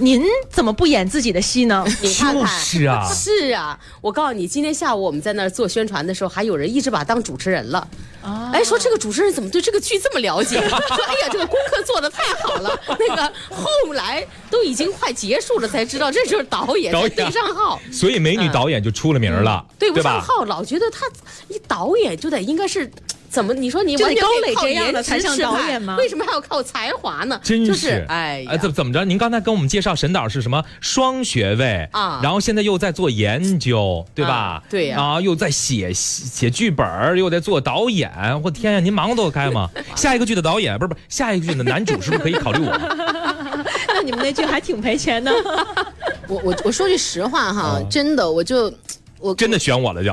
[0.00, 1.84] 您怎么不演自己的戏呢？
[2.00, 7.86] 你看看，就是啊是啊，我告诉你，今天下午我们在那儿做宣传的时候，还有人一直把他当主持人了。
[8.22, 10.56] 啊哎，说这个主持人怎么对这个剧这么了解？
[10.68, 12.78] 说哎呀，这个功课做的太好了。
[12.98, 17.80] 那个后来都已经快结束了，才知道这就是导演导演才对上号。
[17.92, 20.00] 所以美女导演就出了名了，对不？
[20.02, 21.06] 上号，老觉得他
[21.48, 22.90] 一导演就得应该是
[23.30, 23.54] 怎么？
[23.54, 27.40] 你说你就得完全可以高这样的颜值才像导演吗为什么还要靠才华呢？
[27.42, 29.04] 真就是哎呀，怎怎么着？
[29.04, 34.34] 您刚才跟我们介绍沈导是什么双学位啊然后现在又在做研究，对吧？
[34.34, 38.10] 啊对呀啊，又在写写剧本又在做导演。
[38.42, 39.68] 我天呀，您忙得开吗？
[39.94, 42.70] 下一个剧的导演不是不是，下一个剧的男主是不是可以考虑我？
[43.88, 45.32] 那你们那剧还挺赔钱的。
[46.28, 48.72] 我我我说句实话哈，哦真的我就
[49.18, 50.12] 我真的选我了就，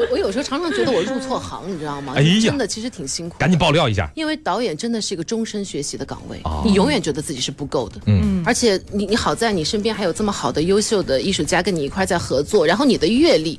[0.00, 2.14] 我我有时候常常觉得我入错行，你知道吗？
[2.16, 3.38] 哎呀真的其实挺辛苦的。
[3.38, 4.10] 赶紧爆料一下。
[4.14, 8.00] 因为导演真的是一个终身学习的岗位，哦你永远觉得自己是不够的。
[8.06, 13.58] 嗯，而且你你好在你身边还有这么好的优秀的艺术家跟你一块在合作，然后你的阅历、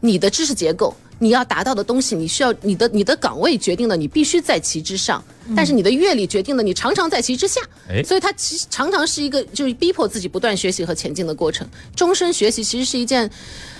[0.00, 5.22] 你的知识结构，你要达到的东西，你需要你的你的岗位决定了你必须在其之上，
[5.56, 7.60] 但是你的阅历决定了你常常在其之下。
[7.88, 11.66] 哎所以它其实常常是一个就是逼迫自己不断学习和前进的过程。
[11.94, 13.30] 终身学习其实是一件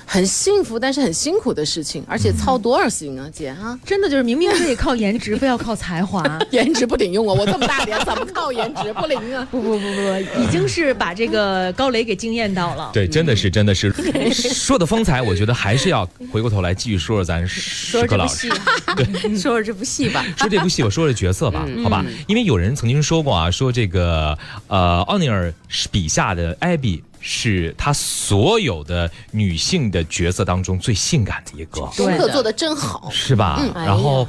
[0.04, 6.22] 很幸福但是很辛苦的事情，而且操多少心啊，姐哈、真的就是明明可以靠颜值，非要靠才华。
[6.50, 7.32] 颜值不顶用啊！
[7.32, 9.46] 我这么大脸怎么靠颜值不灵啊？
[9.50, 12.90] 不不不不，已经是把这个高磊给惊艳到了。
[12.92, 13.90] 对，真的是，真的是，
[14.32, 19.28] 说的风采，我觉得还是要回过头来继续说说咱说史克老师这部戏。
[19.28, 20.24] 哈，说说这部戏吧。
[20.36, 22.04] 说这部戏，我说说角色吧，好吧？
[22.26, 24.36] 因为有人曾经说过啊，说这个
[24.68, 25.52] 呃，奥尼尔
[25.90, 31.88] 笔下的艾比是他所有的女性的角色当中最性感的一个。
[31.96, 33.08] 对功课做的真好。
[33.10, 33.62] 是吧？
[33.74, 34.26] 然后，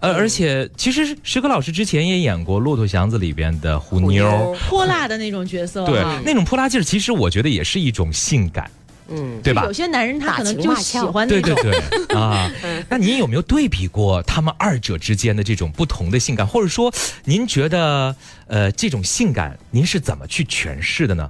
[0.00, 5.84] 呃，而且其实石柯老师之前也演过《骆驼祥子》里边的虎妞泼辣的那种角色。
[5.84, 8.70] 对啊，那种泼辣劲儿，其实我觉得也是一种性感，
[9.08, 9.72] 嗯，对吧有？
[9.72, 11.72] 些男人他可能就喜欢那对对。
[11.72, 12.50] 对 啊，
[12.88, 16.92] 那您有没有对比过他们二者之间的这种不同的性感，或者说
[17.24, 18.14] 您觉得
[18.46, 21.28] 呃这种性感您是怎么去诠释的呢？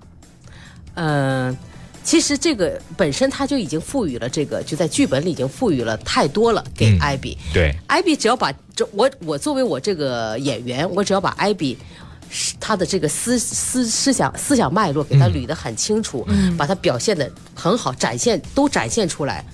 [0.96, 1.56] 嗯，
[2.04, 7.38] 其实这个本身他就已经赋予了这个，就在剧本里已经赋予了太多了给嗯艾比。
[7.54, 11.78] 对，艾比只要把这我我作为我这个演员，我只要把艾比。
[12.58, 16.26] 他的这个思思思想思想脉络给他捋得很清楚，
[16.58, 19.44] 把他表现的很好，展现都展现出来，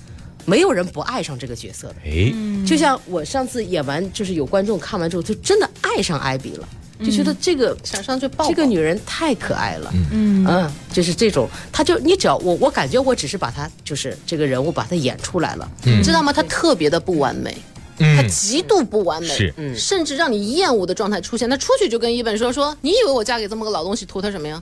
[0.46, 1.96] 没有人不爱上这个角色的。
[2.07, 2.33] 哎，
[2.66, 6.66] 就像我上次演完，就是有观众看完之后就真的爱上艾比了，
[7.04, 9.92] 就觉得这个、想上去抱抱这个女人太可爱了。
[10.12, 16.32] 嗯，嗯，就是这种，他就你只要我，我感觉我只是把她就是这个人物把她演出来了，你知道吗？
[16.32, 17.56] 她特别的不完美，
[17.98, 21.48] 他嗯，极度不完美，是嗯甚至让你厌恶的状态出现。
[21.48, 24.60] 他出去就跟一本说说，你以为我嫁给这么个老东西图他什么呀？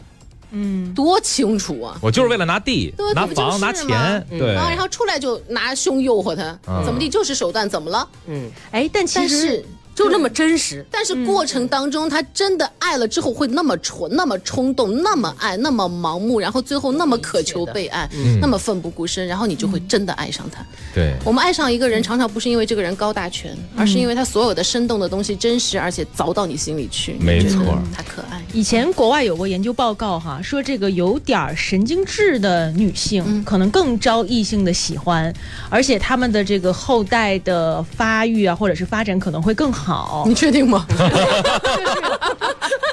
[0.53, 1.96] 嗯，多清楚啊！
[2.03, 8.09] 我就是为了拿地对、拿房、这不就是拿钱，对然，后然后出来就拿胸诱惑他，嗯怎么地就是手段，怎么了？
[8.26, 10.85] 嗯，哎，但其实但是就那么真实。
[10.90, 18.09] 但是过程当中，他真的爱了之后会那么蠢、那么冲动、那么爱、那么盲目，然后最后那么渴求被爱，
[18.40, 20.64] 那么奋不顾身，然后你就会真的爱上他。
[20.94, 27.14] 对，我们爱上一个人，常常不是因为这个人高大全，而是因为他所有的生动的东西真实，而且凿到你心里去。
[27.20, 28.42] 没错他可爱。
[28.53, 35.33] 以前国外有过研究报告哈，说这个有点儿神经质的女性、嗯可能更招异性的喜欢，
[35.68, 39.89] 而且她们的这个后代的发育啊，或者是发展可能会更好。
[40.26, 40.85] 你确定吗？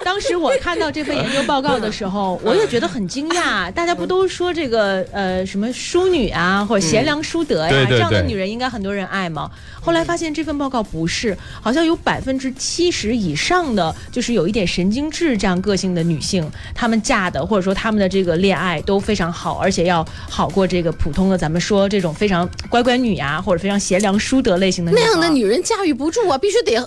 [0.07, 3.69] 当时我看到这份研究报告的时候，我也觉得很惊讶。
[3.75, 9.51] 大家不都说这个呃什么淑女啊，或者贤良淑德呀，这样的女人应该很多人爱吗？
[9.81, 26.77] 后来发现这份报告不是，好像有百分之七十以上的就是有一点神经质这样个性的女性，她们嫁的或者说她们的这个恋爱都非常好，而且要好过这个普通的咱们说这种非常乖乖女啊、或者非常贤良淑德类型的那样的女人驾驭不住啊，必须得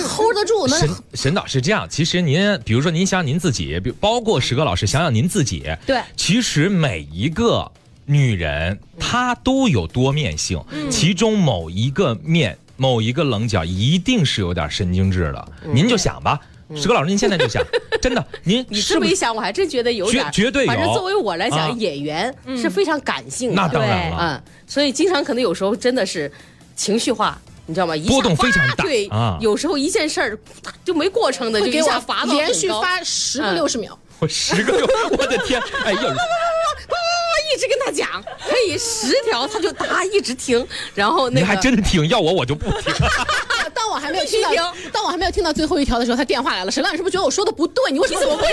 [0.00, 0.68] hold 得住。
[0.68, 6.00] 那沈沈导是这样，其实您比如说您想想您自己，比包括石哥老师想想您自己，对。
[6.16, 7.70] 其实每一个
[8.06, 10.90] 女人她都有多面性，嗯。
[10.90, 16.40] 其中某一个面某一个棱角一定是有点神经质的，您就想吧。
[16.74, 17.62] 石哥老师，您现在就想，
[18.00, 18.80] 真的，您嗯你？
[18.80, 20.68] 这么一想，我还真觉得有点，绝绝对有。
[20.68, 21.50] 反正作为我来啊。
[21.50, 23.54] 讲，演员是非常感性的。
[23.54, 26.30] 那当然了，嗯，所以经常可能有时候真的是
[26.74, 27.96] 情绪化，你知道吗？
[27.96, 30.38] 一下波动非常大对啊有时候一件事儿
[30.84, 33.98] 就没过程的，就给我下罚到连续发十个嗯六十秒。
[34.20, 34.86] 我十个六，
[35.18, 35.60] 我的天！
[35.84, 35.98] 哎呦，
[37.54, 42.94] 一直跟他讲，可以十条，他就答一直听，然后那你还真听，要我我就不听。
[43.74, 44.50] 当我还没有听到，
[44.92, 46.70] 当我还没有听到最后一条的时候，他电话来了。
[46.70, 47.92] 沈浪，你是不是觉得我说的不对？
[47.92, 48.48] 你为什么你怎么会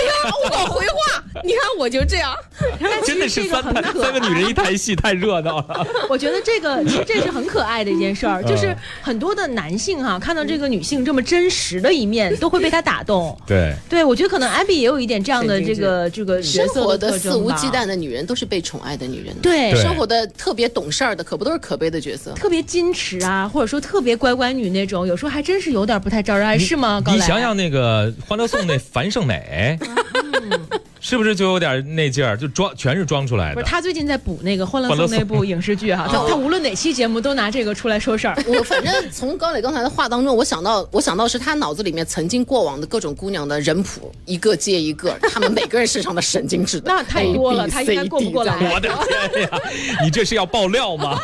[0.50, 1.24] 让我回话？
[1.44, 2.34] 你看我就这样，
[3.04, 5.86] 真的是三台 三个女人一台戏，太热闹了。
[6.08, 13.36] 我觉得这个其实这是很可爱的一件事儿，就是很多的男性哈、看到这个女性这么真实的一面，都会被她打动。
[13.46, 19.34] 对，对，我觉得可能艾比也有一点这样的这个这个生活的肆无忌惮的女人都是被宠爱的女人。
[19.40, 22.32] 对对生活的特别懂事儿的，可不都是可悲的角色？
[22.32, 26.98] 特别矜持啊，或者说特别乖乖女那种，有时候还真是有点不太招人爱，是吗？
[27.04, 29.78] 高你想想那个《欢乐颂》那樊胜美，
[31.02, 32.36] 是不是就有点那劲儿？
[32.36, 33.66] 就装全是装出来的不是。
[33.66, 38.40] 他最近在补那个《欢乐颂》那部 影视剧哈，他他无论哪期节目都拿这个出来说事儿。
[38.46, 48.88] 我反正从高磊刚才的话当中，我想到，我想到是他脑子里面曾经过往的各种姑娘的人谱，一个接一个，他们每个人身上的神经质的，那太多了他应该过不过来我的
[49.32, 49.48] 天呀！
[50.04, 51.18] 你这是要爆料吗？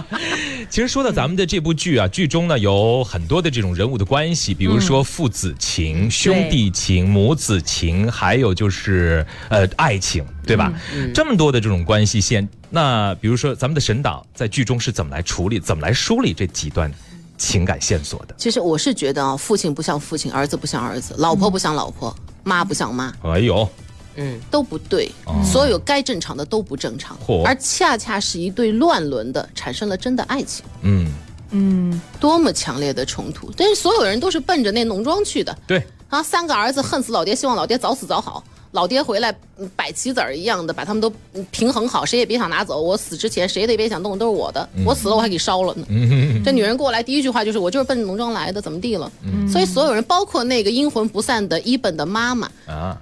[0.68, 9.05] 其实说到咱们的这部剧啊，剧中呢有很多的这种人物的关系，比如说父子情、兄弟情、母子情，还有就是
[9.48, 10.72] 呃爱情，对吧？
[11.14, 16.90] 这么多的这种关系线，那比如说咱们的沈导在剧中是怎么来处理、怎么来梳理这几段
[17.36, 18.34] 情感线索的？
[18.38, 22.14] 其实我是觉得啊，父亲不像父亲，儿子不像儿子，老婆不像老婆，
[22.44, 23.68] 妈不像妈，哎呦，
[24.16, 25.10] 嗯，都不对。
[25.44, 31.06] 所有该正常的都不正常嚯，而恰恰是一对乱伦的产生了真的爱情，嗯，
[31.50, 33.52] 嗯，多么强烈的冲突！
[33.56, 38.42] 但是所有人都是奔着那农庄去的对，啊，三个儿子恨死老爹，希望老爹早死早好。
[38.76, 42.78] 老爹回来，嗯摆棋子儿一样的把他们都嗯平衡好，谁也别想拿走。
[42.78, 44.68] 我死之前，谁也别想动，都是我的。
[44.84, 45.86] 我死了，我还给烧了呢。
[45.88, 49.10] 嗯这女人过来第一句话就是：“我就是奔着农庄来的，怎么地了？”
[49.50, 53.00] 所以所有人，包括那个阴魂不散的伊本的妈妈，啊，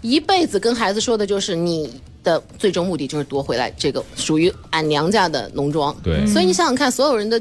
[0.00, 5.94] 一辈子跟孩子说的就是你的最终目的就是夺回来这个属于俺娘家的农庄。
[6.02, 7.40] 对所以你想想看，所有人的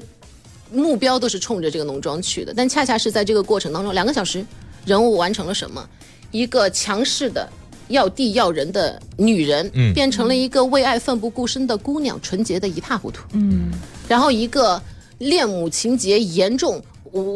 [0.74, 4.46] 目标都是冲着这个农庄去的，但恰恰是在这个过程当中，两个小时，
[4.86, 5.88] 人物完成了什么？
[6.32, 7.48] 一个强势的。
[7.92, 13.22] 要地要人的女人，嗯变成了一个为爱奋不顾身的姑娘，纯洁的一塌糊涂。
[13.34, 13.72] 嗯，
[14.08, 14.82] 然后一个
[15.20, 16.82] 恋母情节严重、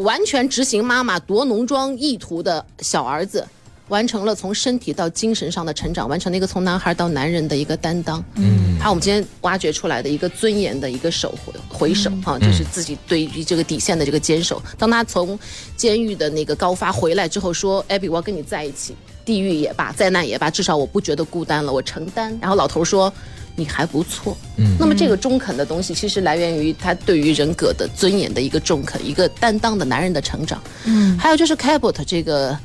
[0.03, 3.45] 完全执行妈妈夺农庄意图的小儿子，
[3.89, 8.23] 完成了从身体到精神上的成长，完成了一个从男孩到男人的一个担当。
[8.35, 14.61] 嗯，还有我们今天挖掘出来的一个尊严的一个手回回首啊，就是自己对于这个底线的这个坚守。
[14.77, 15.37] 当他从
[15.75, 22.37] 监狱的那个高发回来之后，说：“艾比，我要跟你在一起。”地狱也罢，灾难也罢，至少我不觉得孤单了，我承担。
[22.39, 23.11] 然后老头说
[23.57, 30.61] ：“你还不错。”嗯，那么这个中肯的东西，其实来源于他对于人格的尊严的一个中肯，一个担当的男人的成长。
[30.85, 32.57] 嗯，还有就是 Cabot 这个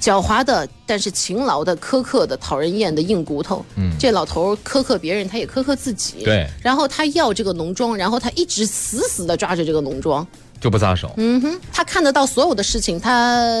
[0.00, 3.64] 狡猾的，但是勤劳的、苛刻的、讨人厌的硬骨头。
[3.76, 6.24] 嗯，这老头苛刻别人，他也苛刻自己。
[6.24, 10.26] 对然后他要这个农庄，然后他一直死死的抓着这个农庄。
[10.60, 11.12] 就不撒手。
[11.18, 13.54] 嗯哼，他看得到所有的事情，他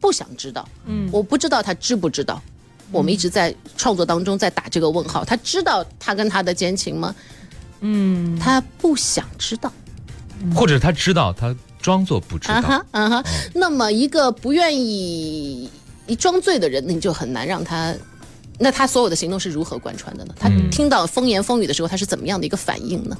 [0.00, 0.68] 不想知道。
[0.86, 2.40] 嗯，我不知道他知不知道。
[2.90, 7.14] 我们一直在创作当中在打这个问号，他知道他跟他的奸情吗？
[7.80, 9.72] 嗯，他不想知道。
[10.54, 12.54] 或者他知道，他装作不知道。
[12.54, 13.24] 啊哈啊哈。
[13.54, 15.70] 那么一个不愿意
[16.06, 17.94] 一装醉的人，那你就很难让他。
[18.58, 20.34] 那他所有的行动是如何贯穿的呢？
[20.38, 23.16] 他听到风言风语的时候，他是怎么样的一个反应呢？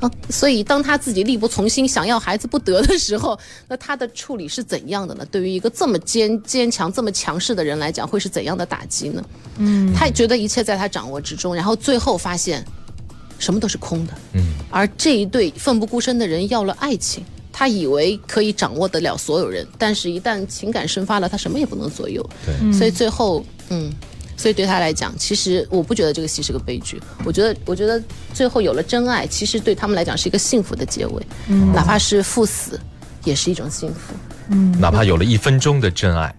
[0.00, 5.26] 啊，所以当他自己力不从心，想要孩子不得的时候，那他的处理是怎样的呢？
[5.30, 9.22] 对于一个这么坚坚强、这么强势的人来讲，会是怎样的打击呢？
[9.58, 12.64] 嗯，他觉得一切在他掌握之中，然后最后发现
[13.38, 14.14] 什么都是空的。
[14.32, 22.26] 嗯，而这一对奋不顾身的人要了爱情，他以为可以掌握得了所有人，但是一旦情感生发了，他什么也不能左右。
[22.46, 23.92] 对，所以最后，嗯，
[24.40, 32.80] 所以对他来讲，其实我不觉得这个戏是个悲剧，我觉得，我觉得最后有了真爱，其实对他们来讲是一个幸福的结尾，嗯，哪怕是赴死，
[33.22, 34.14] 也是一种幸福。
[34.48, 34.74] 嗯。
[34.80, 36.34] 哪怕有了一分钟的真爱，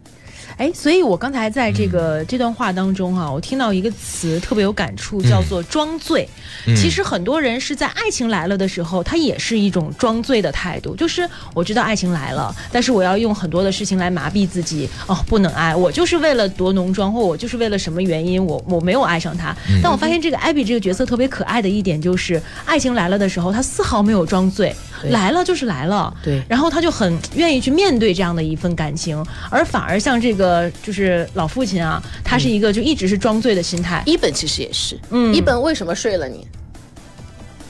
[0.61, 6.29] 哎，所以我刚才在这个、这段话当中啊，我听到一个词特别有感触，叫做装醉。
[6.77, 14.87] 其实很多人是在爱情来了的时候，他也是一种装醉的态度，就是我知道爱情来了，但是我要用很多的事情来麻痹自己。
[15.07, 19.55] 哦，不能爱，我就是为了夺浓妆，或我就是为了什么原因，我我没有爱上他。
[19.81, 24.75] 但我发现这个艾比这个角色特别可爱的一点就是，爱情来了的时候，他丝毫没有装醉，
[25.09, 26.13] 来了就是来了。
[26.23, 36.47] 对然后他就很愿意去面对这样的一份感情，而反而像这个就是老父亲啊，他是一个就一直是装醉的心态，一本其实也是，嗯一本为什么睡了你？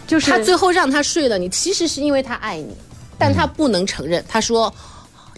[0.07, 2.75] 就是他最后让他睡了你，其实是因为他爱你，
[3.17, 4.21] 但他不能承认。
[4.27, 4.73] 他说，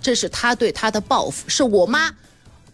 [0.01, 2.09] 这是他对他的报复，是我妈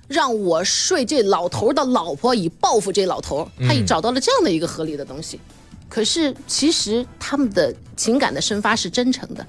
[0.08, 3.46] 让我睡这老头的老婆，以报复这老头。
[3.68, 5.42] 他已找到了这样的一个合理的东西。
[5.90, 9.46] 可是其实他们的情感的生发是真诚的，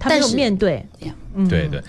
[0.00, 0.84] 他没有但是面对，
[1.34, 1.80] 嗯，对对，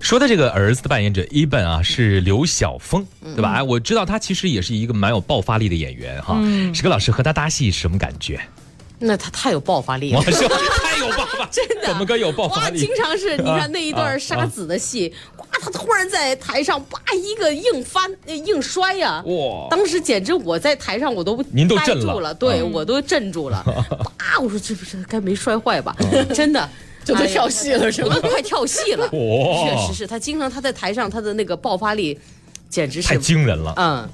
[0.00, 3.52] 说的这个儿子的扮演者伊本啊，是刘晓峰，对吧？
[3.52, 6.38] 哎，我知道他其实也是一个蛮有爆发力的演员哈。
[6.74, 8.40] 史哥老师和他搭戏什么感觉？
[9.06, 10.18] 那他太有爆发力了。
[10.18, 10.24] 我。
[10.30, 11.86] 说太有爆发， 真的。
[11.86, 12.88] 怎么个有爆发哇，力经？
[12.96, 19.68] 常是你看那一啊段杀子的戏，哇，他突然在台上叭一个硬翻呃硬摔呀、哇。
[19.70, 22.12] 当时简直我在台上我都您都呆震了。
[22.12, 22.72] 住了，对、嗯。
[22.72, 23.62] 我都震住了，
[24.18, 25.94] 叭，我说这不是该没摔坏吧？
[26.34, 26.68] 真的。
[27.04, 28.14] 就都跳戏了是吗？
[28.16, 29.68] 我都快跳戏了，哇。
[29.68, 32.18] 确实是他经常他在台上他的那个爆发力，
[32.70, 33.74] 简直是太，惊人了。
[33.76, 34.08] 嗯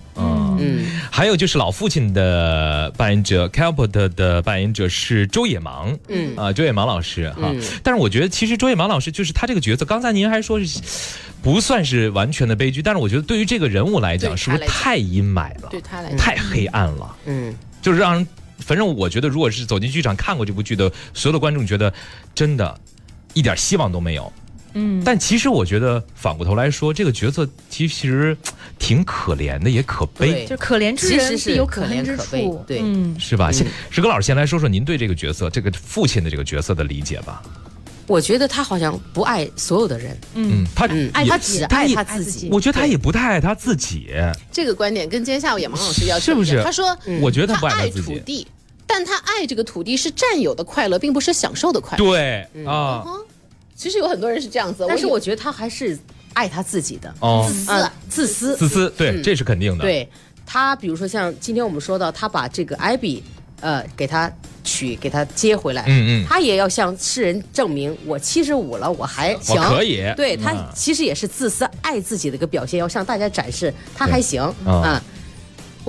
[0.61, 7.51] 嗯嗯，还有就是老父亲的扮演者 Calpert 的扮演者是周野芒，嗯啊，周野芒老师哈。
[7.53, 10.81] 嗯但是我觉得其实周野芒老师就是他这个角色，刚才您还说是
[11.43, 15.69] 不算是完全的悲剧，但是我觉得对于这个人物来讲，对是不是太阴霾了？
[15.71, 18.27] 对他来讲，太黑暗了，嗯，就是让人。
[18.63, 21.91] 反正我觉得，如果是走进剧场看过这部剧的所有的观众，觉得
[22.35, 22.79] 真的，
[23.33, 24.31] 一点希望都没有。
[24.75, 28.37] 嗯，但其实我觉得反过头来说，这个角色其实
[28.79, 33.51] 挺可怜的，也可悲，就可怜之人是必有可怜之处，对嗯，是吧？
[33.51, 37.43] 先石哥老师先来说说您对这个角色，这个父亲的这个角色的理解吧。
[38.07, 42.49] 我觉得他好像不爱所有的人，嗯，他嗯，爱他自己只爱他自己。
[42.51, 44.09] 我觉得他也不太爱他自己，
[44.51, 48.15] 这个观点跟今天下午野芒老师要是不是他说，我觉得他不爱他自己。
[48.15, 48.49] 土地，
[48.85, 52.05] 但他爱这个土地是占有的快乐，并不是享受的快乐。
[52.05, 53.05] 对啊，
[53.81, 55.99] 其实有很多人是这样子，但是我觉得他还是
[56.35, 58.55] 爱他自己的，哦，嗯，自私。
[58.55, 60.07] 自私，对，这是肯定的。，对
[60.45, 63.25] 他，比如说像今天我们说到，他把这个艾比，
[63.63, 64.31] 呃，给他
[64.63, 66.27] 娶，给他接回来，嗯嗯。
[66.29, 70.03] 他也要向世人证明，我七十五了，我还行，可以。
[70.15, 70.69] 对他嗯。
[70.75, 74.83] 其实也是自私爱自己的一个表现，要向大家展示他还行，嗯。
[74.83, 75.03] 啊。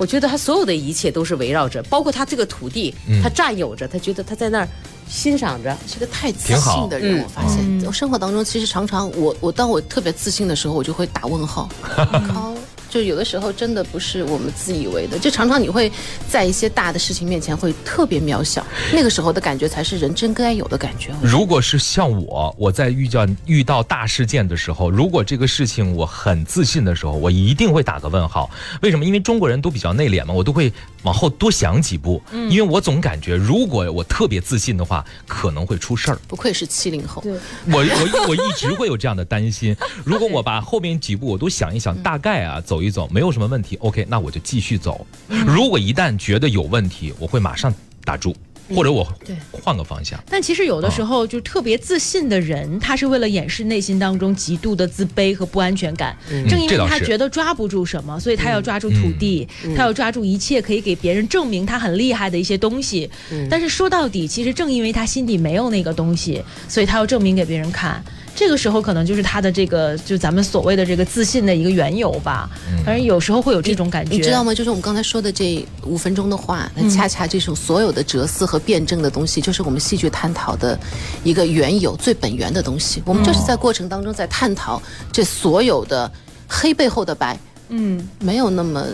[0.02, 2.92] 我觉得他所有的一切都是围绕着，包括他这个土地，
[3.22, 4.68] 他占有着，他觉得他在那儿
[5.08, 11.68] 欣赏着，是个太自信的人，嗯我发现，我生活当中其实常常我我当我特别自信的时候，我就会打问号，
[12.34, 12.52] 靠。
[12.92, 15.90] 就有的时候真的不是我们自以为的，就常常你会
[16.28, 18.62] 在一些大的事情面前会特别渺小，
[18.92, 21.10] 那个时候的感觉才是人真该有的感觉。
[21.22, 28.50] 如果是像我，我在遇见遇到大事件的时候，如果这个事情我很自信的时候，我一定会打个问号。
[28.82, 29.06] 为什么？
[29.06, 30.70] 因为中国人都比较内敛嘛，我都会
[31.04, 32.22] 往后多想几步。
[32.32, 36.18] 嗯因为我总感觉，如果我特别自信的话，可能会出事儿。
[36.28, 37.32] 不愧是七零后，对，
[37.72, 39.74] 我我我一直会有这样的担心。
[40.04, 45.06] 如果我把后面几步我都想一想，大概啊走一走，没有什么问题，OK，那我就继续走。
[45.46, 47.72] 如果一旦觉得有问题，我会马上
[48.04, 48.34] 打住，
[48.74, 50.22] 或者我对换个方向。
[50.28, 56.16] 但其实有的时候，就特别自信的人，他是为了掩饰内心当中极度的自卑和不安全感。
[56.48, 63.08] 正因为他觉得抓不住什么，所以他要抓住土地，他要抓住一切可以给别人证明他很厉害的一些东西。
[63.50, 68.02] 但是说到底，其实正因为他心底没有那个东西，所以他要证明给别人看。
[68.34, 72.48] 这个时候可能就是他的这个，就咱们所谓的这个自信的一个缘由吧。
[72.84, 74.54] 反正有时候会有这种感觉，你知道吗？
[74.54, 80.78] 就是我们刚才说的这五分钟的话，那恰恰这种所有的哲思和辩证的东西，就是我们戏剧探讨的
[81.22, 83.02] 一个缘由、最本源的东西。
[83.04, 84.80] 我们就是在过程当中在探讨
[85.12, 86.10] 这所有的
[86.48, 88.84] 黑背后的白，嗯没有那么，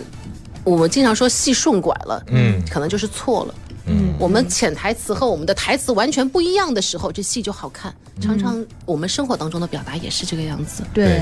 [0.63, 3.53] 我们经常说戏顺拐了，嗯可能就是错了。
[3.89, 4.13] 嗯。
[4.19, 7.93] 我们潜台词和我们的台词完全不一样的时候，这戏就好看。
[8.21, 10.83] 常常我们生活当中的表达也是这个样子。
[10.93, 11.21] 对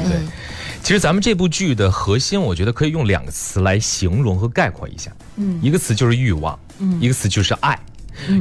[0.84, 5.12] 其实咱们这部剧的核心，我觉得可以用两个词来形容和概括一下。
[5.36, 5.60] 嗯。
[5.62, 7.00] 一个词就是欲望，嗯。
[7.02, 7.80] 一个词就是爱。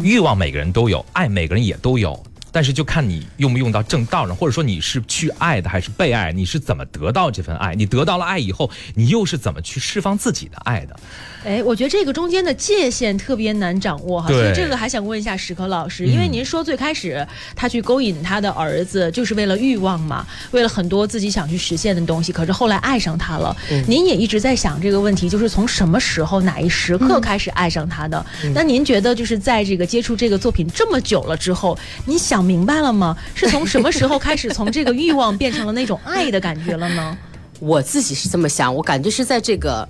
[0.03, 2.19] 欲望每个人都有，爱每个人也都有，
[2.57, 7.75] 但是就看你用不用到正道上，或者说你是去爱的还是被爱，你是怎么得到这份爱？
[7.75, 10.97] 你得到了爱以后，你又是怎么去释放自己的爱的？
[11.45, 23.55] 哎，我觉得这个中间的界限特别难掌握哈，所以这个还想问一下史可老师，因为嗯您说最开始他去勾引他的儿子，就是为了欲望嘛，为了很多自己想去实现的东西，可是后来爱上他了。
[23.87, 28.25] 您也一直在想这个问题，就是从什么时候哪一时刻开始爱上他的？
[28.55, 33.17] 那您觉得就是在这个接触这个作品这么久了之后，你想明白了吗？
[33.35, 37.19] 是从什么时候开始从这个欲望变成了那种爱的感觉了呢？
[37.59, 39.89] 我自己是这么想，我感觉是在这个，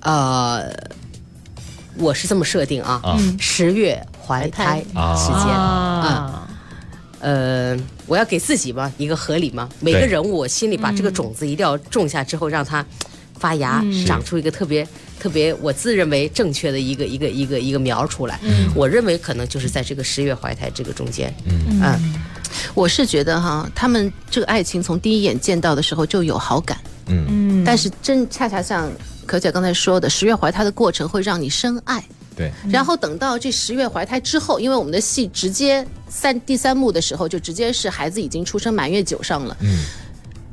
[0.00, 0.72] 呃，
[1.98, 3.18] 我是这么设定啊，啊。
[3.38, 6.48] 十月怀胎啊时间，啊，
[7.20, 12.84] 呃，我要给自己嘛一个合理嘛，每个人物我心里把这个种子一定要种下之后，让它
[13.38, 14.86] 发芽，长出一个特别
[15.18, 18.40] 特别我自认为正确的一个一个一个一个苗出来。
[18.74, 22.14] 我认为可能就是在这个十月怀胎这个中间，嗯。
[22.74, 27.26] 我是觉得哈，他们这个爱情从第一眼见到的时候就有好感，嗯。
[27.28, 28.90] 嗯，但是真恰恰像
[29.26, 32.02] 可姐刚才说的，十月怀胎的过程会让你深爱。
[32.36, 39.56] 对，然后等到这十月怀胎之后，因为我们的戏直接三第三幕的时候，就直接是孩子已经出生满月九上了。
[39.60, 39.84] 嗯，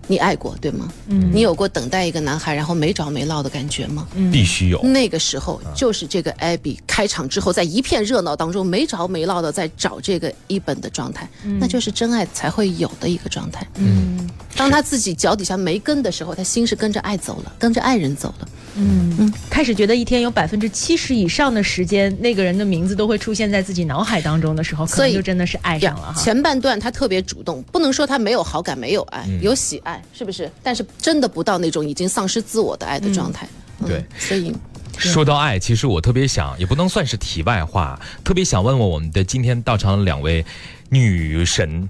[0.08, 0.88] 你爱过对吗？
[1.08, 4.08] 嗯，你有过等待一个男孩然后没着没落的感觉吗？
[4.32, 4.82] 必须有。
[4.84, 11.30] 那个时候就是这个 Abby 开场之后，在一片热闹当中没着没落的在找这个一本的状态，
[11.60, 13.66] 那就是真爱才会有的一个状态。
[13.76, 18.48] 嗯当他自己脚底下没根的时候，他心是跟着爱走了，跟着爱人走了。
[18.76, 26.22] 嗯，开始觉得一天有百分之七十以上的时间，那个人的名字都会出现在自己脑海当中的时候，可所以能就真的是爱上了哈。
[26.22, 30.50] 前半段他特别主动，不能说他没有好感、没有爱，有喜爱，是不是？
[30.64, 33.48] 但是真的不到那种已经丧失自我的爱的状态。
[33.80, 34.54] 嗯对，所以
[34.98, 40.46] 说到爱，其实我特别想，也不能算是题外话，特别想问问我们的今天到场的两位
[40.90, 41.90] 女神，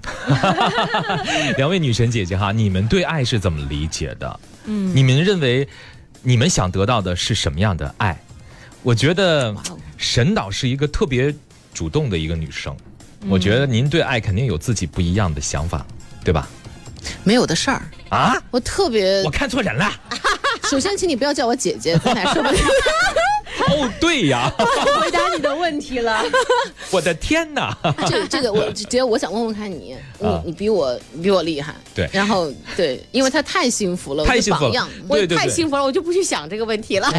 [1.56, 4.40] 两位女神姐姐哈，你们对爱是怎么理解的？
[4.64, 5.68] 嗯，你们认为
[6.26, 8.18] 你们想得到的是什么样的爱？
[8.82, 9.54] 我觉得
[9.98, 11.32] 沈导是一个特别
[11.72, 12.74] 主动的一个女生，
[13.28, 15.86] 我觉得您对爱肯定有自己不一样的想法，
[16.24, 16.48] 对吧？
[17.22, 17.82] 没有的事儿。
[18.08, 19.92] 啊，我特别我，看错人了。
[20.70, 22.64] 首先请你不要叫我姐姐，咱俩说不定。
[23.68, 24.52] 哦，对呀，
[25.00, 26.22] 回答你的问题了。
[26.90, 27.76] 我的天哪！
[28.08, 34.88] 这这个我姐， 我想问问看你，你啊你比我你比我厉害，对然后对，因为他太幸福了，我太幸福了的榜样。
[35.08, 37.12] 我太幸福了，我就不去想这个问题了。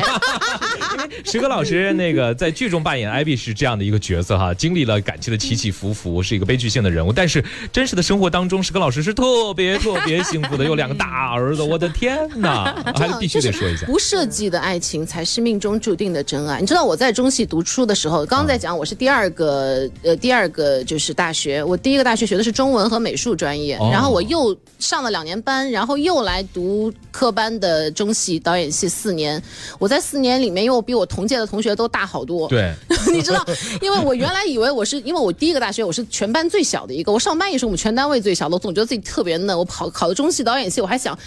[1.25, 7.11] 石哥老师那个在剧中扮演艾比是这样的一个角色哈，经历了感情的起起伏伏，是一个悲剧性的人物。
[7.11, 12.75] 但是真实的生活当中，石哥老师是特别特别幸福的，有两个大儿子，我的天哪！
[12.95, 13.85] 还是必须得说一下。
[13.85, 16.59] 不设计的爱情才是命中注定的真爱。
[16.59, 29.41] 你知道我在中戏读书的时候，刚刚在讲我是第二个呃第二个就是大学，我第一个大学学的是中文和美术专业，哦然后我又上了两年班，然后又来读科班的中戏导演系四年。
[29.77, 32.73] 我在四年里面，因为我比我同届的同学都大好多，对，
[33.13, 33.45] 你知道，
[33.81, 39.55] 因为我原来以为我是，因为我第一个大学我是全班最小的一个，我上班也是我们全单位最小的，我总觉得自己特别嫩。
[39.57, 41.17] 我跑考的中戏导演系，我还想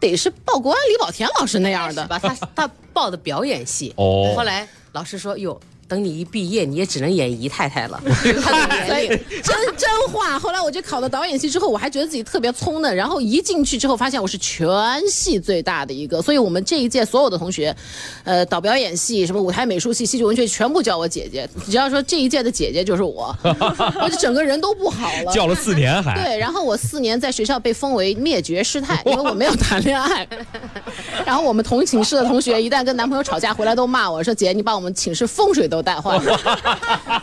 [0.00, 2.06] 得是报国安李保田老师那样的。
[2.08, 4.34] 吧，他他报的表演系，哦。
[4.36, 5.58] 后来老师说，哟，
[5.88, 8.00] 等你一毕业，你也只能演姨太太了。
[8.44, 9.08] 他的年龄，
[9.42, 10.38] 真真话。
[10.38, 14.68] 后来我就考了导演系之后，我还觉得自己特别聪的，然后一进去之后发现我是全
[15.10, 17.74] 系最大的一个，所以我们这一届所有的同学，
[18.24, 21.48] 呃，导表演系、什么舞台美术系、戏剧文学系全部叫我姐姐。
[21.64, 25.32] 只要说这一届的姐姐就是我， 我就整个人都不好了。
[25.32, 26.22] 叫了四年还。
[26.22, 30.28] 对，然后我四年在学校被封为灭绝师太，因为我没有谈恋爱。
[31.24, 37.22] 然后我们同寝室的同学一旦跟男朋友吵架回来都骂我说：“姐，你把我们寝室风水都带坏了。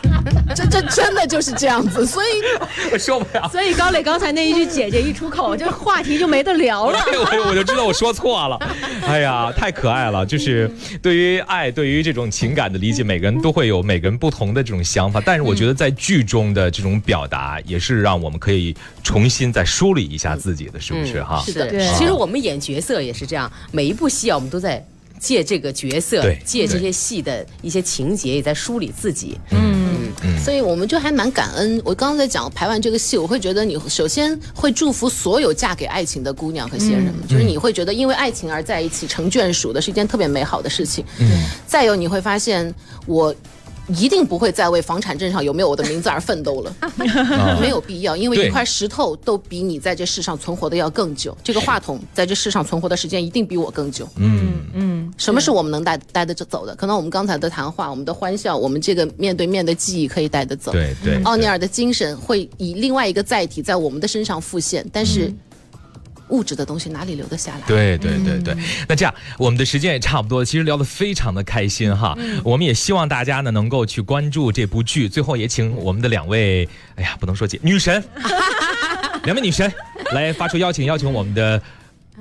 [0.54, 2.26] 这这真的就是这样子，所以
[2.90, 3.48] 我受不了。
[3.50, 6.98] 所以高磊刚才那一句“姐姐”一出口，这话题就没得聊了。
[7.12, 8.58] 我我就知道我说错了，
[9.06, 10.24] 哎呀，太可爱了！
[10.24, 10.70] 就是
[11.02, 15.20] 对于爱，对于这种情感的理解，每个人都会有每个人不同的这种想法。
[15.24, 21.42] 但是我觉得在剧中的这种表达，也是让我们可以重新再梳理一下自己的，是不是哈？
[21.44, 24.82] 是的其实我们演角色也是这样，每一部戏啊，我们都在
[25.18, 29.38] 借这个角色，借这些戏的一些情节，也在梳理自己。
[29.50, 30.12] 嗯，
[30.42, 31.80] 所以我们就还蛮感恩。
[31.84, 41.04] 我刚刚在讲排完这个戏，我会觉得你首先会祝福所有嫁给爱情的姑娘和先人们，就是你会觉得因为爱情而在一起成眷属的是一件特别美好的事情。
[41.18, 42.72] 嗯，再有你会发现
[43.06, 43.34] 我。
[43.88, 51.36] 一定不会再为房产证上有没有我的名字而奋斗了， 啊没有必要，因为一块石头都比你在这世上存活的要更久。
[51.44, 54.08] 这个话筒在这世上存活的时间一定比我更久。
[54.16, 56.74] 嗯，嗯，什么是我们能带带得走的？
[56.74, 60.72] 可能我们刚才的谈话，我们的欢笑，我们这个面对面的记忆可以带得走。
[60.72, 61.22] 对对。
[61.22, 65.32] 奥尼尔的精神会以另外一个载体在我们的身上复现，但是
[66.28, 67.60] 物质的东西哪里留得下来？
[67.66, 68.56] 对对对对，
[68.88, 72.16] 那这样我们的时间也差不多，其实聊得非常的开心哈。
[72.42, 75.08] 我们也希望大家呢能够去关注这部剧。
[75.08, 78.02] 最后也请我们的两位，哎呀，不能说姐女神，
[79.24, 79.72] 两位女神
[80.12, 81.62] 来发出邀请，邀请我们的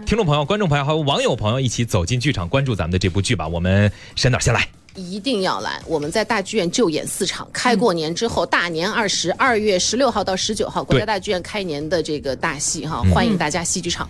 [0.05, 3.47] 听众朋友、观众朋友还有网友朋友一起走进剧场，关注咱们的这部剧吧。
[3.47, 4.67] 我们沈导先来。
[4.95, 5.81] 一定要来！
[5.85, 14.09] 我们在大剧院就演四场，开过年之后，大年二十二月十六号到十九号，国家大剧院开年的这个大戏哈，欢迎大家戏剧场。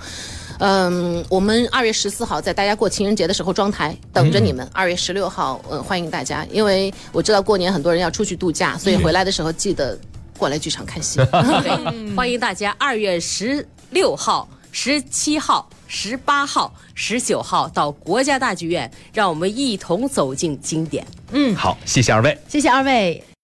[0.59, 4.65] 嗯，我们二月十四号在大家过情人节的时候装台，等着你们。
[4.71, 9.97] 二月十六号，嗯，欢迎大家，因为我知道过年很多人要出去度假，所以回来的时候记得
[10.37, 11.17] 过来剧场看戏。
[11.63, 21.05] 对，欢迎大家二月十六号、十七号、十八号、十九号到国家大剧院，让我们一同走进经典。
[21.31, 22.37] 嗯好，谢谢二位。
[22.47, 23.34] 谢谢二位。